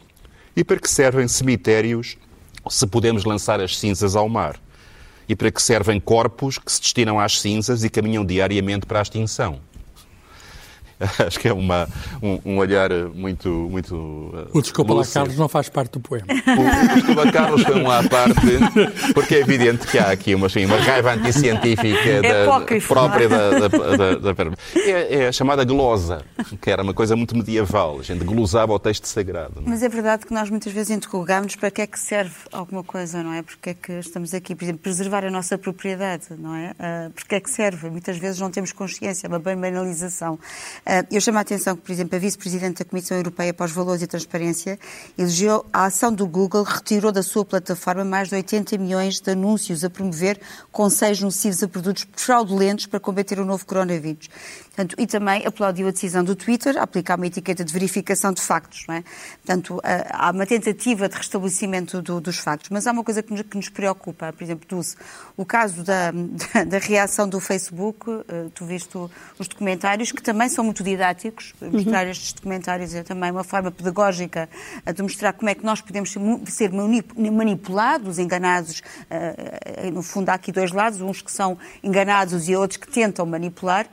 [0.56, 2.16] E para que servem cemitérios
[2.70, 4.58] se podemos lançar as cinzas ao mar?
[5.28, 9.02] E para que servem corpos que se destinam às cinzas e caminham diariamente para a
[9.02, 9.60] extinção?
[11.26, 11.88] Acho que é uma,
[12.22, 13.50] um, um olhar muito.
[13.50, 16.26] muito uh, o Desculpa lá, Carlos, não faz parte do poema.
[16.28, 20.48] O, o Desculpa Carlos foi um à parte, porque é evidente que há aqui uma,
[20.48, 25.64] assim, uma raiva anticientífica é da, própria da, da, da, da é, é, a chamada
[25.64, 26.24] glosa,
[26.62, 28.00] que era uma coisa muito medieval.
[28.00, 29.54] A gente glosava o texto sagrado.
[29.58, 29.68] Não?
[29.68, 29.70] É?
[29.70, 33.24] Mas é verdade que nós muitas vezes interrogamos para que é que serve alguma coisa,
[33.24, 33.42] não é?
[33.42, 36.72] Porque é que estamos aqui, por exemplo, preservar a nossa propriedade, não é?
[36.72, 37.90] Uh, porque é que serve?
[37.90, 40.40] Muitas vezes não temos consciência, é uma banalização.
[40.86, 43.72] Uh, eu chamo a atenção que, por exemplo, a vice-presidente da Comissão Europeia para os
[43.72, 44.78] Valores e Transparência
[45.18, 49.84] elogiou a ação do Google, retirou da sua plataforma mais de 80 milhões de anúncios
[49.84, 50.40] a promover
[50.72, 54.30] conselhos nocivos a produtos fraudulentos para combater o novo coronavírus.
[54.76, 58.42] Portanto, e também aplaudiu a decisão do Twitter a aplicar uma etiqueta de verificação de
[58.42, 58.86] factos.
[58.88, 59.04] Não é?
[59.46, 62.72] Portanto, há uma tentativa de restabelecimento do, dos factos.
[62.72, 64.96] Mas há uma coisa que nos, que nos preocupa, por exemplo, Dulce,
[65.38, 68.98] o caso da, da, da, reação do Facebook, eh, tu viste
[69.38, 71.54] os documentários, que também são muito didáticos.
[71.62, 72.12] Mostrar uhum.
[72.12, 74.50] estes documentários é também uma forma pedagógica
[74.94, 76.14] de mostrar como é que nós podemos
[76.48, 78.82] ser manipulados, enganados.
[79.10, 82.88] Eh, eh, no fundo, há aqui dois lados, uns que são enganados e outros que
[82.88, 83.88] tentam manipular.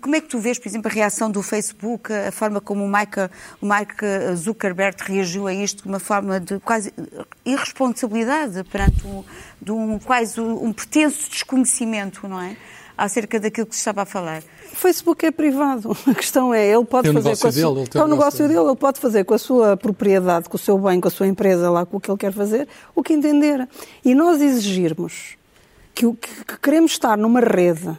[0.00, 2.88] Como é que tu vês, por exemplo, a reação do Facebook, a forma como o
[2.88, 6.90] Mike, Zuckerberg reagiu a isto de uma forma de quase
[7.44, 9.22] irresponsabilidade perante um,
[9.70, 12.56] um quase um pretenso desconhecimento, não é?
[13.02, 14.44] Acerca daquilo que se estava a falar.
[14.72, 15.96] O Facebook é privado.
[16.06, 18.00] A questão é, ele pode fazer com a dele, sua...
[18.00, 21.00] é o negócio dele, ele pode fazer com a sua propriedade, com o seu bem,
[21.00, 23.68] com a sua empresa, lá com o que ele quer fazer, o que entender.
[24.04, 25.36] E nós exigirmos
[25.92, 27.98] que, que queremos estar numa rede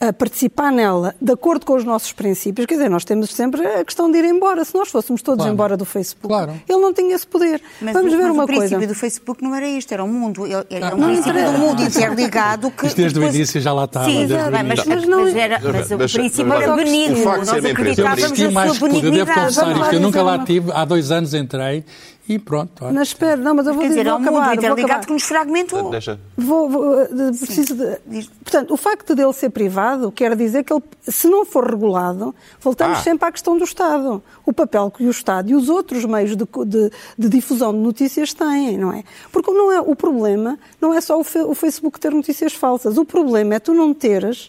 [0.00, 3.84] a participar nela de acordo com os nossos princípios, quer dizer, nós temos sempre a
[3.84, 4.64] questão de ir embora.
[4.64, 5.52] Se nós fôssemos todos claro.
[5.52, 6.52] embora do Facebook, claro.
[6.68, 7.60] ele não tinha esse poder.
[7.80, 8.92] Mas Vamos o, ver mas uma o princípio coisa.
[8.92, 10.44] do Facebook não era isto, era um mundo.
[10.70, 12.86] Era um não, princípio do mundo interligado que.
[12.86, 13.34] Isto desde depois...
[13.34, 14.06] o início já lá estava.
[14.06, 15.22] Sim, mas, mas, não...
[15.22, 17.24] mas, era, mas, mas o princípio era benigno.
[17.24, 19.06] Nós acreditávamos na sua benignidade.
[19.06, 21.84] Eu devo confessar isto, eu nunca lá tive, há dois anos entrei
[22.28, 22.84] e pronto.
[22.84, 22.92] Olha.
[22.92, 25.12] Mas espera, não, mas eu vou Quer dizer, dizer, é um acabar, mundo interligado que
[25.12, 25.90] nos fragmentou.
[25.90, 26.20] Deixa.
[26.36, 31.26] Vou, vou, preciso de, portanto, o facto dele ser privado quer dizer que ele, se
[31.26, 33.02] não for regulado, voltamos ah.
[33.02, 34.22] sempre à questão do Estado.
[34.44, 38.34] O papel que o Estado e os outros meios de, de, de difusão de notícias
[38.34, 39.04] têm, não é?
[39.32, 42.98] Porque não é, o problema não é só o, o Facebook ter notícias falsas.
[42.98, 44.48] O problema é tu não teres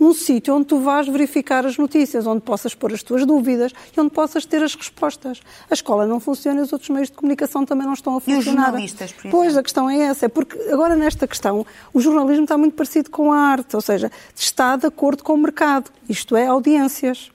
[0.00, 4.00] um sítio onde tu vais verificar as notícias, onde possas pôr as tuas dúvidas e
[4.00, 5.42] onde possas ter as respostas.
[5.70, 8.36] A escola não funciona e os outros meios de comunicação também não estão a funcionar.
[8.36, 9.30] E os jornalistas, por exemplo?
[9.30, 10.26] Pois, a questão é essa.
[10.26, 14.10] É porque agora nesta questão o jornalismo está muito parecido com a arte, ou seja,
[14.34, 17.30] está de acordo com o mercado, isto é, audiências.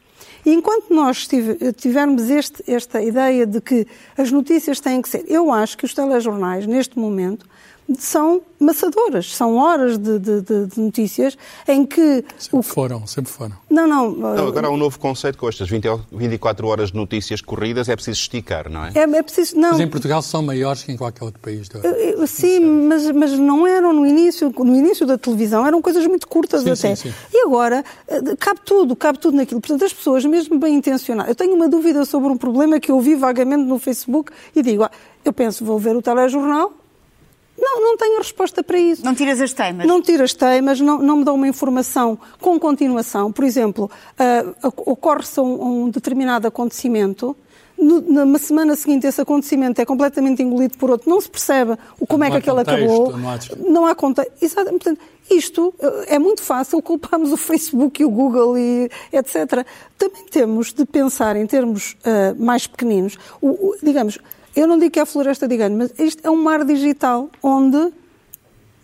[0.46, 1.28] E enquanto nós
[1.78, 5.94] tivermos este, esta ideia de que as notícias têm que ser, eu acho que os
[5.94, 7.48] telejornais, neste momento,
[7.98, 12.26] são maçadoras, são horas de, de, de notícias em que...
[12.38, 12.64] Sempre o...
[12.64, 13.56] foram, sempre foram.
[13.70, 14.12] Não, não...
[14.12, 17.96] não agora há um novo conceito com estas 20, 24 horas de notícias corridas, é
[17.96, 18.92] preciso esticar, não é?
[18.96, 19.56] É, é preciso...
[19.58, 19.72] Não.
[19.72, 21.70] Mas em Portugal são maiores que em qualquer outro país.
[21.70, 21.80] Da...
[22.26, 26.64] Sim, mas, mas não eram no início, no início da televisão, eram coisas muito curtas
[26.64, 26.96] sim, até.
[26.96, 27.14] Sim, sim.
[27.32, 29.62] E agora, eh, cabe tudo, cabe tudo naquilo.
[29.62, 31.30] Portanto, as pessoas, mesmo bem intencionadas...
[31.30, 34.84] Eu tenho uma dúvida sobre um problema que eu vi vagamente no Facebook e digo,
[34.84, 34.92] ah,
[35.24, 36.74] eu penso, vou ver o telejornal,
[37.58, 39.04] não, não tenho resposta para isso.
[39.04, 39.88] Não tiras as teimas?
[39.88, 43.32] Não tiras teimas, não, não me dão uma informação com continuação.
[43.32, 43.90] Por exemplo,
[44.20, 47.36] uh, ocorre-se um, um, determinado acontecimento,
[47.78, 52.08] no, numa semana seguinte esse acontecimento é completamente engolido por outro, não se percebe o,
[52.08, 53.18] como não é que aquele contexto, acabou.
[53.18, 54.32] Não há, não há contexto.
[54.42, 54.84] Exatamente.
[54.84, 59.66] Portanto, isto eh, é muito fácil culparmos o Facebook e o Google e etc.
[59.98, 63.18] Também temos de pensar em termos uh, mais pequeninos.
[63.42, 64.20] O, o, digamos,
[64.56, 67.30] eu não digo que é a floresta de engano, mas isto é um mar digital
[67.44, 67.92] onde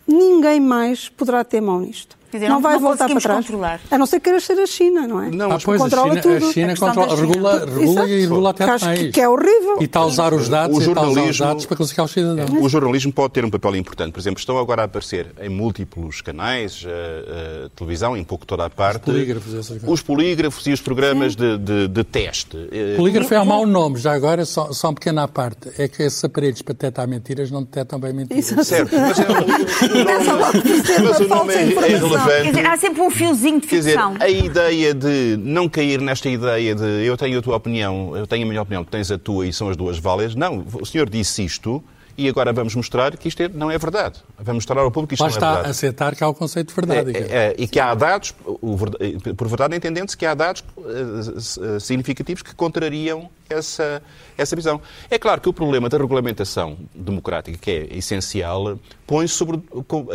[0.06, 2.18] ninguém mais poderá ter mão nisto.
[2.38, 3.44] Dizer, não, não- vai não voltar para trás.
[3.46, 3.80] controlar.
[3.90, 5.30] A não ser que queiras ser a China, não é?
[5.30, 6.36] Não, Ah, pois, a controla China, tudo.
[6.48, 7.26] a China A controla, China.
[7.28, 9.76] regula, regula e regula até Que acho que- é horrível.
[9.80, 12.10] E está a usar os dados, O a usar os jornalismo- dados para classificar os
[12.12, 12.50] cidadãos.
[12.60, 14.12] O jornalismo pode ter um papel importante.
[14.12, 18.64] Por exemplo, estão agora a aparecer em múltiplos canais, eh, eh, televisão, em pouco toda
[18.66, 19.02] a parte.
[19.04, 19.88] polígrafos, essas coisas.
[19.88, 22.68] Os polígrafos e os programas de, de- de teste.
[22.72, 25.70] Eh, Polígrafo é um mau nome, já agora, só, só um pequeno à parte.
[25.78, 28.66] É que esses aparelhos para detectar mentiras não detectam bem mentiras.
[28.66, 29.24] Certo, mas, é,
[30.62, 33.76] por ser mas o nome é, é Quer dizer, há sempre um fiozinho de Quer
[33.76, 34.16] dizer, ficção.
[34.20, 38.44] a ideia de não cair nesta ideia de eu tenho a tua opinião, eu tenho
[38.44, 40.34] a minha opinião, tu tens a tua e são as duas válidas.
[40.34, 41.82] Não, o senhor disse isto
[42.16, 44.20] e agora vamos mostrar que isto é- não é verdade.
[44.38, 45.70] Vamos mostrar ao público que isto Lá não é está a verdade.
[45.70, 47.16] aceitar que há o conceito de verdade.
[47.16, 51.76] É, é, é, e que há dados, verd- por verdade entendendo-se que há dados eh,
[51.76, 54.02] eh, significativos que contrariam essa,
[54.36, 54.80] essa visão.
[55.10, 59.60] É claro que o problema da regulamentação democrática, que é essencial, põe-se sobre,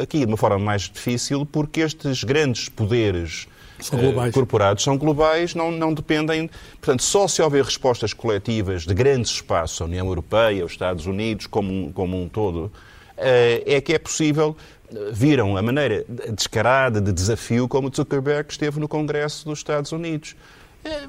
[0.01, 3.47] aqui de uma forma mais difícil, porque estes grandes poderes
[3.79, 4.33] São eh, globais.
[4.33, 6.49] corporados são globais, não, não dependem.
[6.81, 11.47] Portanto, só se houver respostas coletivas de grandes espaços, a União Europeia, os Estados Unidos,
[11.47, 12.71] como um, como um todo,
[13.17, 14.55] eh, é que é possível.
[14.93, 20.35] eh, Viram a maneira descarada de desafio como Zuckerberg esteve no Congresso dos Estados Unidos.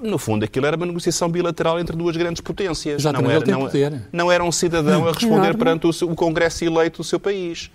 [0.03, 3.01] No fundo, aquilo era uma negociação bilateral entre duas grandes potências.
[3.01, 4.03] Exatamente, não, era, não, poder.
[4.13, 5.59] não era um cidadão a responder Enorme.
[5.59, 7.71] perante o, o Congresso eleito do seu país.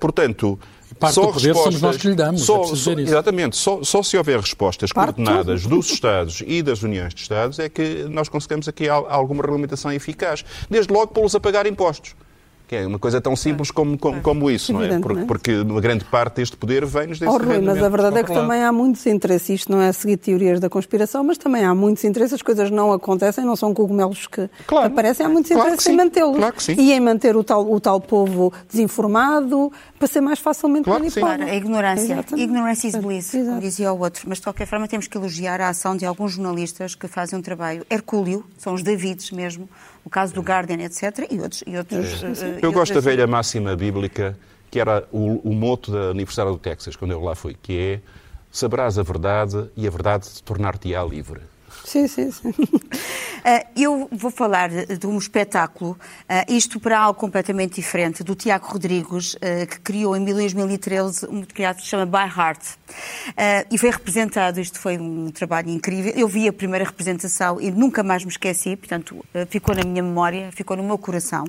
[0.00, 0.58] Portanto,
[0.94, 3.56] parte só do poder somos respostas- nós que lhe damos, é Só, preciso só- exatamente.
[3.56, 7.68] Só, só se houver respostas Parte coordenadas dos Estados e das Uniões de Estados é
[7.68, 10.44] que nós conseguimos aqui al- alguma regulamentação eficaz.
[10.70, 12.14] Desde logo, pô-los a pagar impostos.
[12.68, 14.88] Que é uma coisa tão simples como, como, como isso, não é?
[14.88, 15.26] Porque, Evidentemente.
[15.28, 18.32] porque uma grande parte deste poder vem-nos desse Oh, Rui, mas a verdade é que
[18.34, 19.48] também há muitos interesses.
[19.60, 22.34] Isto não é seguir teorias da conspiração, mas também há muitos interesses.
[22.34, 24.88] As coisas não acontecem, não são cogumelos que, Claro.
[24.88, 25.24] aparecem.
[25.24, 26.36] Há muitos Claro interesses em mantê-los.
[26.36, 26.74] Claro que sim.
[26.76, 31.10] E em manter o tal, o tal povo desinformado para ser mais facilmente Claro que
[31.10, 31.20] sim.
[31.20, 31.42] manipulado.
[31.44, 32.12] Claro, a ignorância.
[32.14, 32.42] Exatamente.
[32.44, 34.22] Ignorância is bliss, como dizia o outro.
[34.26, 37.42] Mas, de qualquer forma, temos que elogiar a ação de alguns jornalistas que fazem um
[37.42, 39.68] trabalho hercúleo, são os Davids mesmo,
[40.06, 41.64] o caso do Guardian, etc., e outros.
[41.66, 44.38] E outros eh, Eu e gosto da velha máxima bíblica,
[44.70, 48.00] que era o, o moto da Universidade do Texas, quando eu lá fui, que é
[48.48, 51.40] saberás a verdade e a verdade tornar-te-á livre.
[51.84, 52.54] Sim, sim, sim.
[53.44, 58.66] Ah, eu vou falar de um espetáculo, ah, isto para algo completamente diferente, do Tiago
[58.66, 62.60] Rodrigues, ah, que criou em 2013 um teatro que se chama By Heart.
[63.70, 66.12] E foi representado, isto foi um trabalho incrível.
[66.16, 70.50] Eu vi a primeira representação e nunca mais me esqueci, portanto, ficou na minha memória,
[70.52, 71.44] ficou no meu coração.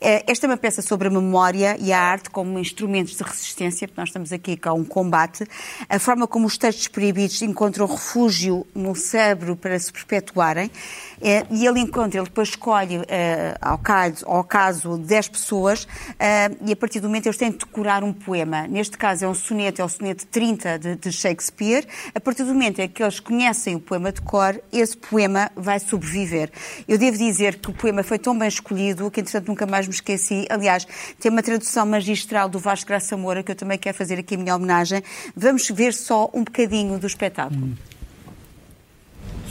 [0.00, 4.00] Esta é uma peça sobre a memória e a arte como instrumentos de resistência, porque
[4.00, 5.46] nós estamos aqui com um combate.
[5.88, 10.70] A forma como os textos proibidos encontram refúgio no cérebro para se perpetuarem.
[11.20, 15.86] Eh, e ele encontra, ele depois escolhe, eh, ao, caso, ao caso, 10 pessoas
[16.18, 18.66] eh, e a partir do momento eles têm de decorar um poema.
[18.66, 21.86] Neste caso é um soneto, é o soneto 30 de, de Shakespeare.
[22.14, 25.78] A partir do momento em que eles conhecem o poema de cor, esse poema vai
[25.78, 26.50] sobreviver.
[26.88, 29.92] Eu devo dizer que o poema foi tão bem escolhido que, entretanto, nunca mais me
[29.92, 30.46] esqueci.
[30.48, 30.86] Aliás,
[31.18, 34.38] tem uma tradução magistral do Vasco Graça Moura, que eu também quero fazer aqui a
[34.38, 35.02] minha homenagem.
[35.36, 37.76] Vamos ver só um bocadinho do espetáculo.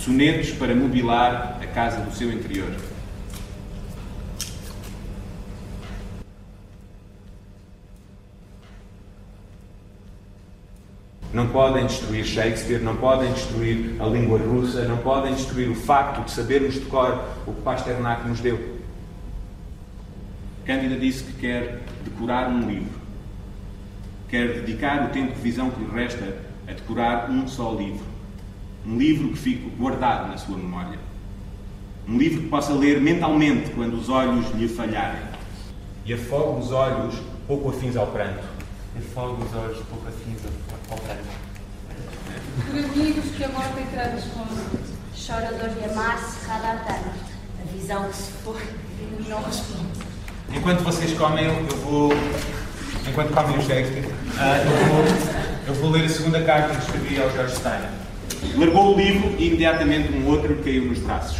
[0.10, 2.74] Sonetos para mobilar a casa do seu interior.
[11.32, 16.26] Não podem destruir Shakespeare, não podem destruir a língua russa, não podem destruir o facto
[16.26, 18.80] de sabermos de cor o que Pasternak nos deu.
[20.66, 23.00] Cândida disse que quer decorar um livro.
[24.28, 26.36] Quer dedicar o tempo de visão que lhe resta
[26.68, 28.09] a decorar um só livro.
[28.90, 30.98] Um livro que fique guardado na sua memória.
[32.08, 35.22] Um livro que possa ler mentalmente quando os olhos lhe falharem.
[36.04, 38.44] E afogue os olhos pouco afins ao pranto.
[38.98, 40.40] Afogue os olhos pouco afins
[40.90, 41.22] ao pranto.
[42.66, 44.44] Por amigos que a morte entradas com
[45.16, 47.14] chora dor de amar cerrada a tana.
[47.62, 48.60] A visão que se foi
[49.30, 50.00] não responde.
[50.52, 52.12] Enquanto vocês comem, eu vou.
[53.08, 55.06] Enquanto comem o Shakespeare, ah, eu, vou,
[55.68, 58.09] eu vou ler a segunda carta que escrevi ao George Steiner.
[58.56, 61.38] Largou o livro e imediatamente um outro lhe caiu nos braços.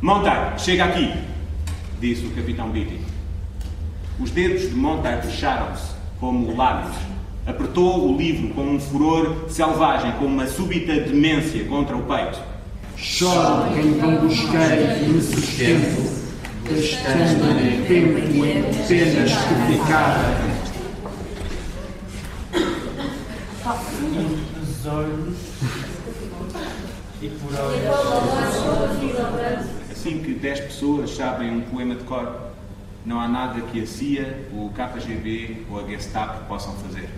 [0.00, 1.12] Montag, chega aqui,
[2.00, 3.00] disse o capitão Beatty.
[4.18, 6.96] Os dedos de Montag fecharam-se, como lábios.
[7.46, 12.38] Apertou o livro com um furor selvagem, com uma súbita demência contra o peito.
[12.96, 16.28] Choro quem vão buscar e me sustento,
[16.64, 20.60] gastando em tempo em penas que ficaram.
[24.62, 25.49] Os olhos
[27.22, 27.50] e por
[29.90, 32.50] Assim que 10 pessoas sabem um poema de cor,
[33.04, 37.08] não há nada que a CIA, o KGB ou a Gestapo possam fazer.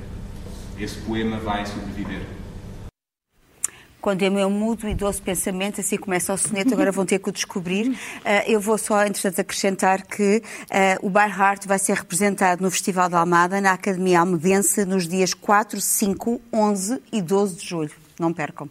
[0.78, 2.22] esse poema vai sobreviver.
[4.00, 7.28] Quando é meu mudo e doce pensamento, assim começa o soneto, agora vão ter que
[7.28, 7.88] o descobrir.
[7.88, 7.96] Uh,
[8.48, 13.20] eu vou só, entretanto, acrescentar que uh, o Barhart vai ser representado no Festival da
[13.20, 17.92] Almada, na Academia Almedense, nos dias 4, 5, 11 e 12 de julho.
[18.18, 18.68] Não percam.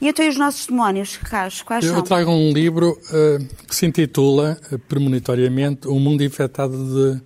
[0.00, 1.98] E então e os nossos demónios, Carlos, quais eu são?
[1.98, 7.20] Eu trago um livro uh, que se intitula, premonitoriamente, O Mundo Infectado de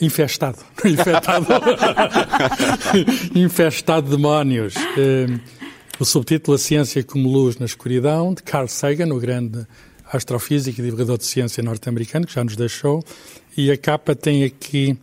[0.00, 0.58] infestado.
[0.84, 1.46] Infectado.
[3.34, 4.74] infestado de demónios.
[5.98, 9.66] O subtítulo A Ciência como Luz na Escuridão, de Carl Sagan, o grande
[10.12, 13.04] astrofísico e divulgador de ciência norte-americano, que já nos deixou.
[13.56, 14.98] E a capa tem aqui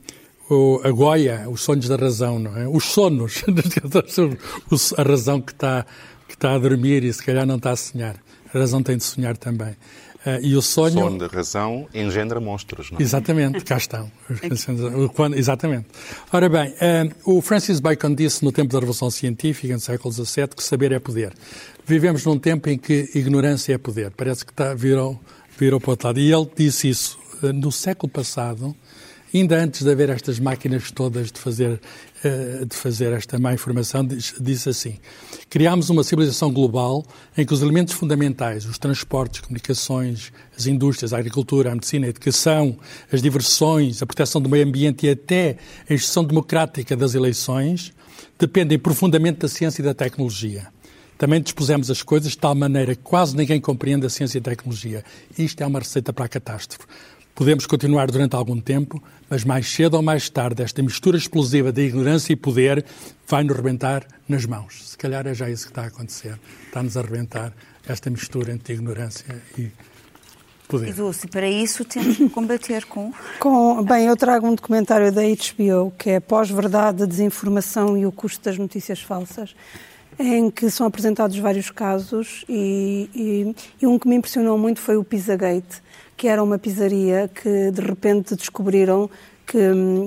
[0.50, 2.68] o, a Goya, os sonhos da razão, não é?
[2.68, 3.44] Os sonos,
[4.98, 5.86] a razão que está,
[6.38, 8.16] está a dormir e se calhar não está a sonhar.
[8.54, 9.76] A razão tem de sonhar também.
[10.26, 10.94] Uh, e o sonho...
[10.94, 13.02] Sono de razão engendra monstros, não é?
[13.02, 14.12] Exatamente, cá estão.
[15.36, 15.88] Exatamente.
[16.32, 20.50] Ora bem, uh, o Francis Bacon disse no tempo da Revolução Científica, no século XVII,
[20.50, 21.34] que saber é poder.
[21.86, 24.12] Vivemos num tempo em que ignorância é poder.
[24.12, 25.20] Parece que está, virou,
[25.58, 26.20] virou para o outro lado.
[26.20, 28.76] E ele disse isso uh, no século passado,
[29.34, 31.80] ainda antes de haver estas máquinas todas de fazer,
[32.24, 34.98] de fazer esta má informação, disse assim:
[35.50, 37.06] Criámos uma civilização global
[37.38, 42.10] em que os elementos fundamentais, os transportes, comunicações, as indústrias, a agricultura, a medicina, a
[42.10, 42.78] educação,
[43.12, 45.58] as diversões, a proteção do meio ambiente e até
[45.90, 47.94] a instituição democrática das eleições,
[48.40, 50.68] dependem profundamente da ciência e da tecnologia.
[51.18, 54.44] Também dispusemos as coisas de tal maneira que quase ninguém compreende a ciência e a
[54.44, 55.04] tecnologia.
[55.38, 56.86] Isto é uma receita para a catástrofe.
[57.38, 61.84] Podemos continuar durante algum tempo, mas mais cedo ou mais tarde esta mistura explosiva de
[61.84, 62.84] ignorância e poder
[63.28, 64.90] vai nos rebentar nas mãos.
[64.90, 66.40] Se calhar é já isso que está a acontecer.
[66.66, 67.54] Está-nos a rebentar
[67.88, 69.70] esta mistura entre ignorância e
[70.68, 70.90] poder.
[70.90, 73.14] E Dulce, para isso temos que combater com...
[73.40, 73.84] com...
[73.84, 78.58] Bem, eu trago um documentário da HBO que é Pós-Verdade, Desinformação e o Custo das
[78.58, 79.54] Notícias Falsas
[80.20, 84.98] em que são apresentados vários casos e, e, e um que me impressionou muito foi
[84.98, 85.84] o Pizzagate,
[86.18, 89.10] que era uma pizzaria que de repente descobriram
[89.46, 89.60] que,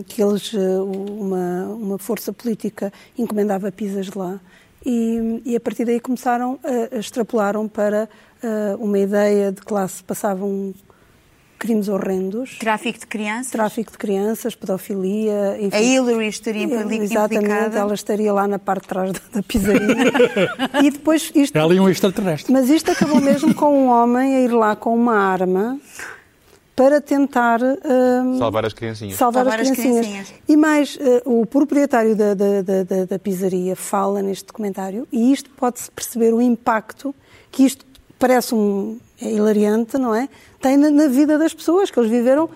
[0.06, 4.38] que eles, eh, uma, uma força política encomendava pizzas lá.
[4.84, 8.08] E, e a partir daí começaram, a, a extrapolaram para
[8.42, 10.74] uh, uma ideia de que lá se passavam
[11.60, 12.58] crimes horrendos.
[12.58, 13.52] Tráfico de crianças?
[13.52, 15.58] Tráfico de crianças, pedofilia.
[15.60, 15.76] Enfim.
[15.76, 16.94] A Hillary estaria implicada?
[17.04, 20.12] Exatamente, ela estaria lá na parte de trás da, da pizzaria.
[20.82, 21.56] e depois isto...
[21.56, 22.50] Ela e um extraterrestre.
[22.52, 25.78] Mas isto acabou mesmo com um homem a ir lá com uma arma
[26.74, 29.18] para tentar um, salvar as criancinhas.
[29.18, 29.98] Salvar, salvar as, criancinhas.
[29.98, 30.42] as, criancinhas.
[30.48, 35.50] E mais, uh, o proprietário da, da, da, da, pizzaria fala neste documentário e isto
[35.50, 37.14] pode-se perceber o impacto
[37.52, 37.84] que isto
[38.20, 40.28] parece um é hilariante, não é?
[40.60, 42.48] Tem na, na, vida das pessoas, que eles viveram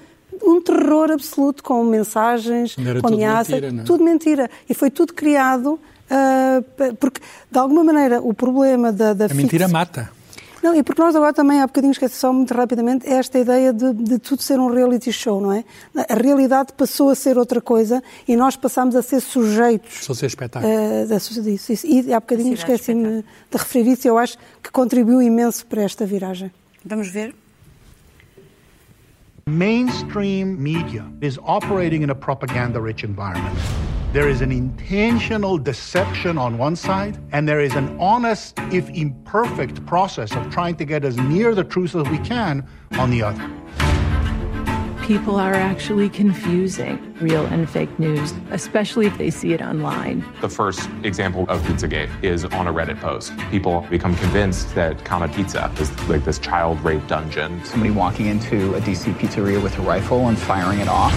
[0.42, 3.84] um terror absoluto com mensagens, com ameaças, tudo, é?
[3.84, 4.50] tudo mentira.
[4.68, 9.66] E foi tudo criado uh, porque, de alguma maneira, o problema da, da A mentira
[9.68, 10.10] mata.
[10.64, 13.70] Não, e porque nós agora também, há bocadinho esqueci só muito rapidamente, é esta ideia
[13.70, 15.62] de, de, tudo ser um reality show, não é?
[16.08, 20.08] A realidade passou a ser outra coisa e nós passamos a ser sujeitos.
[20.08, 20.72] A ser espetáculo.
[20.72, 21.86] Uh, disso, isso.
[21.86, 26.06] E há bocadinho esqueci-me de referir isso e eu acho que contribuiu imenso para esta
[26.06, 26.50] viragem.
[26.82, 27.34] Vamos ver.
[29.46, 33.52] Mainstream media is operating in a propaganda rich environment.
[34.14, 39.84] There is an intentional deception on one side, and there is an honest, if imperfect,
[39.86, 43.50] process of trying to get as near the truth as we can on the other
[45.04, 50.24] people are actually confusing real and fake news, especially if they see it online.
[50.40, 53.36] The first example of Pizzagate is on a Reddit post.
[53.50, 57.62] People become convinced that Kama Pizza is like this child rape dungeon.
[57.66, 61.12] Somebody walking into a DC pizzeria with a rifle and firing it off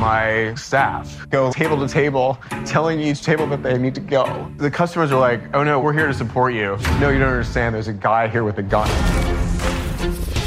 [0.00, 4.50] my staff go table to table telling each table that they need to go.
[4.56, 6.78] The customers are like, oh no, we're here to support you.
[6.98, 7.74] No, you don't understand.
[7.74, 8.88] There's a guy here with a gun.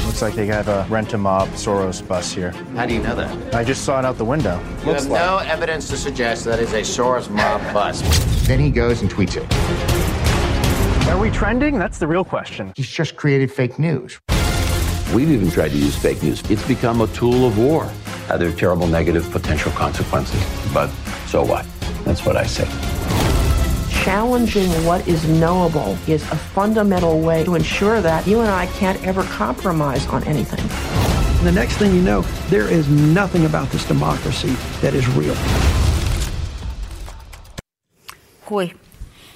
[0.04, 2.50] Looks like they have a rent-a-mob Soros bus here.
[2.74, 3.54] How do you know that?
[3.54, 4.60] I just saw it out the window.
[4.80, 5.26] You Looks have like.
[5.26, 8.02] no evidence to suggest that is a Soros mob bus.
[8.46, 11.08] Then he goes and tweets it.
[11.08, 11.78] Are we trending?
[11.78, 12.72] That's the real question.
[12.76, 14.20] He's just created fake news.
[15.14, 16.42] We've even tried to use fake news.
[16.50, 17.90] It's become a tool of war.
[18.28, 20.42] Uh, there are terrible negative potential consequences.
[20.72, 20.90] But
[21.26, 21.66] so what?
[22.04, 22.68] That's what I say
[24.04, 29.02] challenging what is knowable is a fundamental way to ensure that you and I can't
[29.06, 30.62] ever compromise on anything.
[31.42, 32.20] The next thing you know,
[32.50, 35.34] there is nothing about this democracy that is real.
[38.44, 38.74] Rui,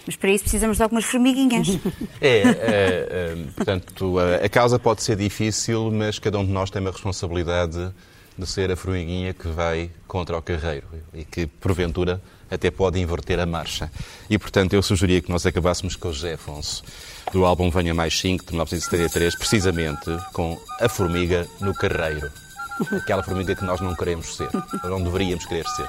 [0.07, 1.69] mas para isso precisamos de algumas formiguinhas.
[2.21, 6.69] É, é, é portanto, a, a causa pode ser difícil, mas cada um de nós
[6.69, 7.91] tem uma responsabilidade
[8.39, 13.41] de ser a formiguinha que vai contra o carreiro e que, porventura, até pode inverter
[13.41, 13.91] a marcha.
[14.31, 16.83] E, portanto, eu sugeria que nós acabássemos com o José Afonso,
[17.33, 22.31] do álbum Venha Mais 5, de 1973, precisamente com a formiga no carreiro.
[22.93, 24.49] Aquela formiga que nós não queremos ser,
[24.85, 25.89] ou não deveríamos querer ser.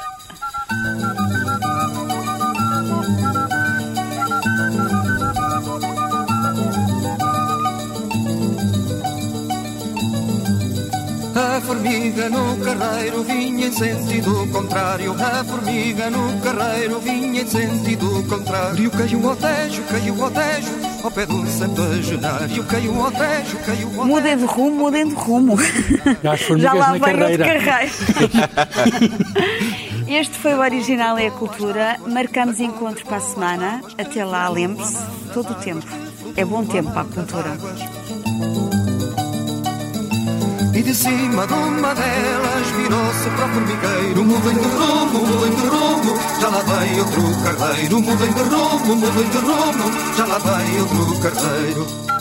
[12.09, 15.13] Formiga no carreiro vinha em sentido contrário.
[15.13, 18.89] A formiga no carreiro vinha em sentido contrário.
[18.91, 20.71] Caiu ao tejo, caiu ao tejo,
[21.03, 22.63] ao pé do centenário.
[22.65, 24.05] Caiu ao tejo, caiu ao tejo.
[24.05, 25.55] Mudem de rumo, mudem de rumo.
[26.23, 27.45] As Já lá outro carreira.
[27.45, 27.93] carreiro.
[30.07, 31.97] Este foi o Original é a Cultura.
[32.07, 33.81] Marcamos encontro para a semana.
[33.95, 34.97] Até lá, lembre-se,
[35.35, 35.85] todo o tempo.
[36.35, 38.68] É bom tempo para a cultura.
[40.79, 44.23] E de cima de uma delas virou-se para o formigueiro.
[44.23, 49.29] Mudem de rumo, mudem de rumo Já lá vai outro carreiro Mudem de rumo, mudem
[49.29, 52.18] de rumo Já lá vai outro carreiro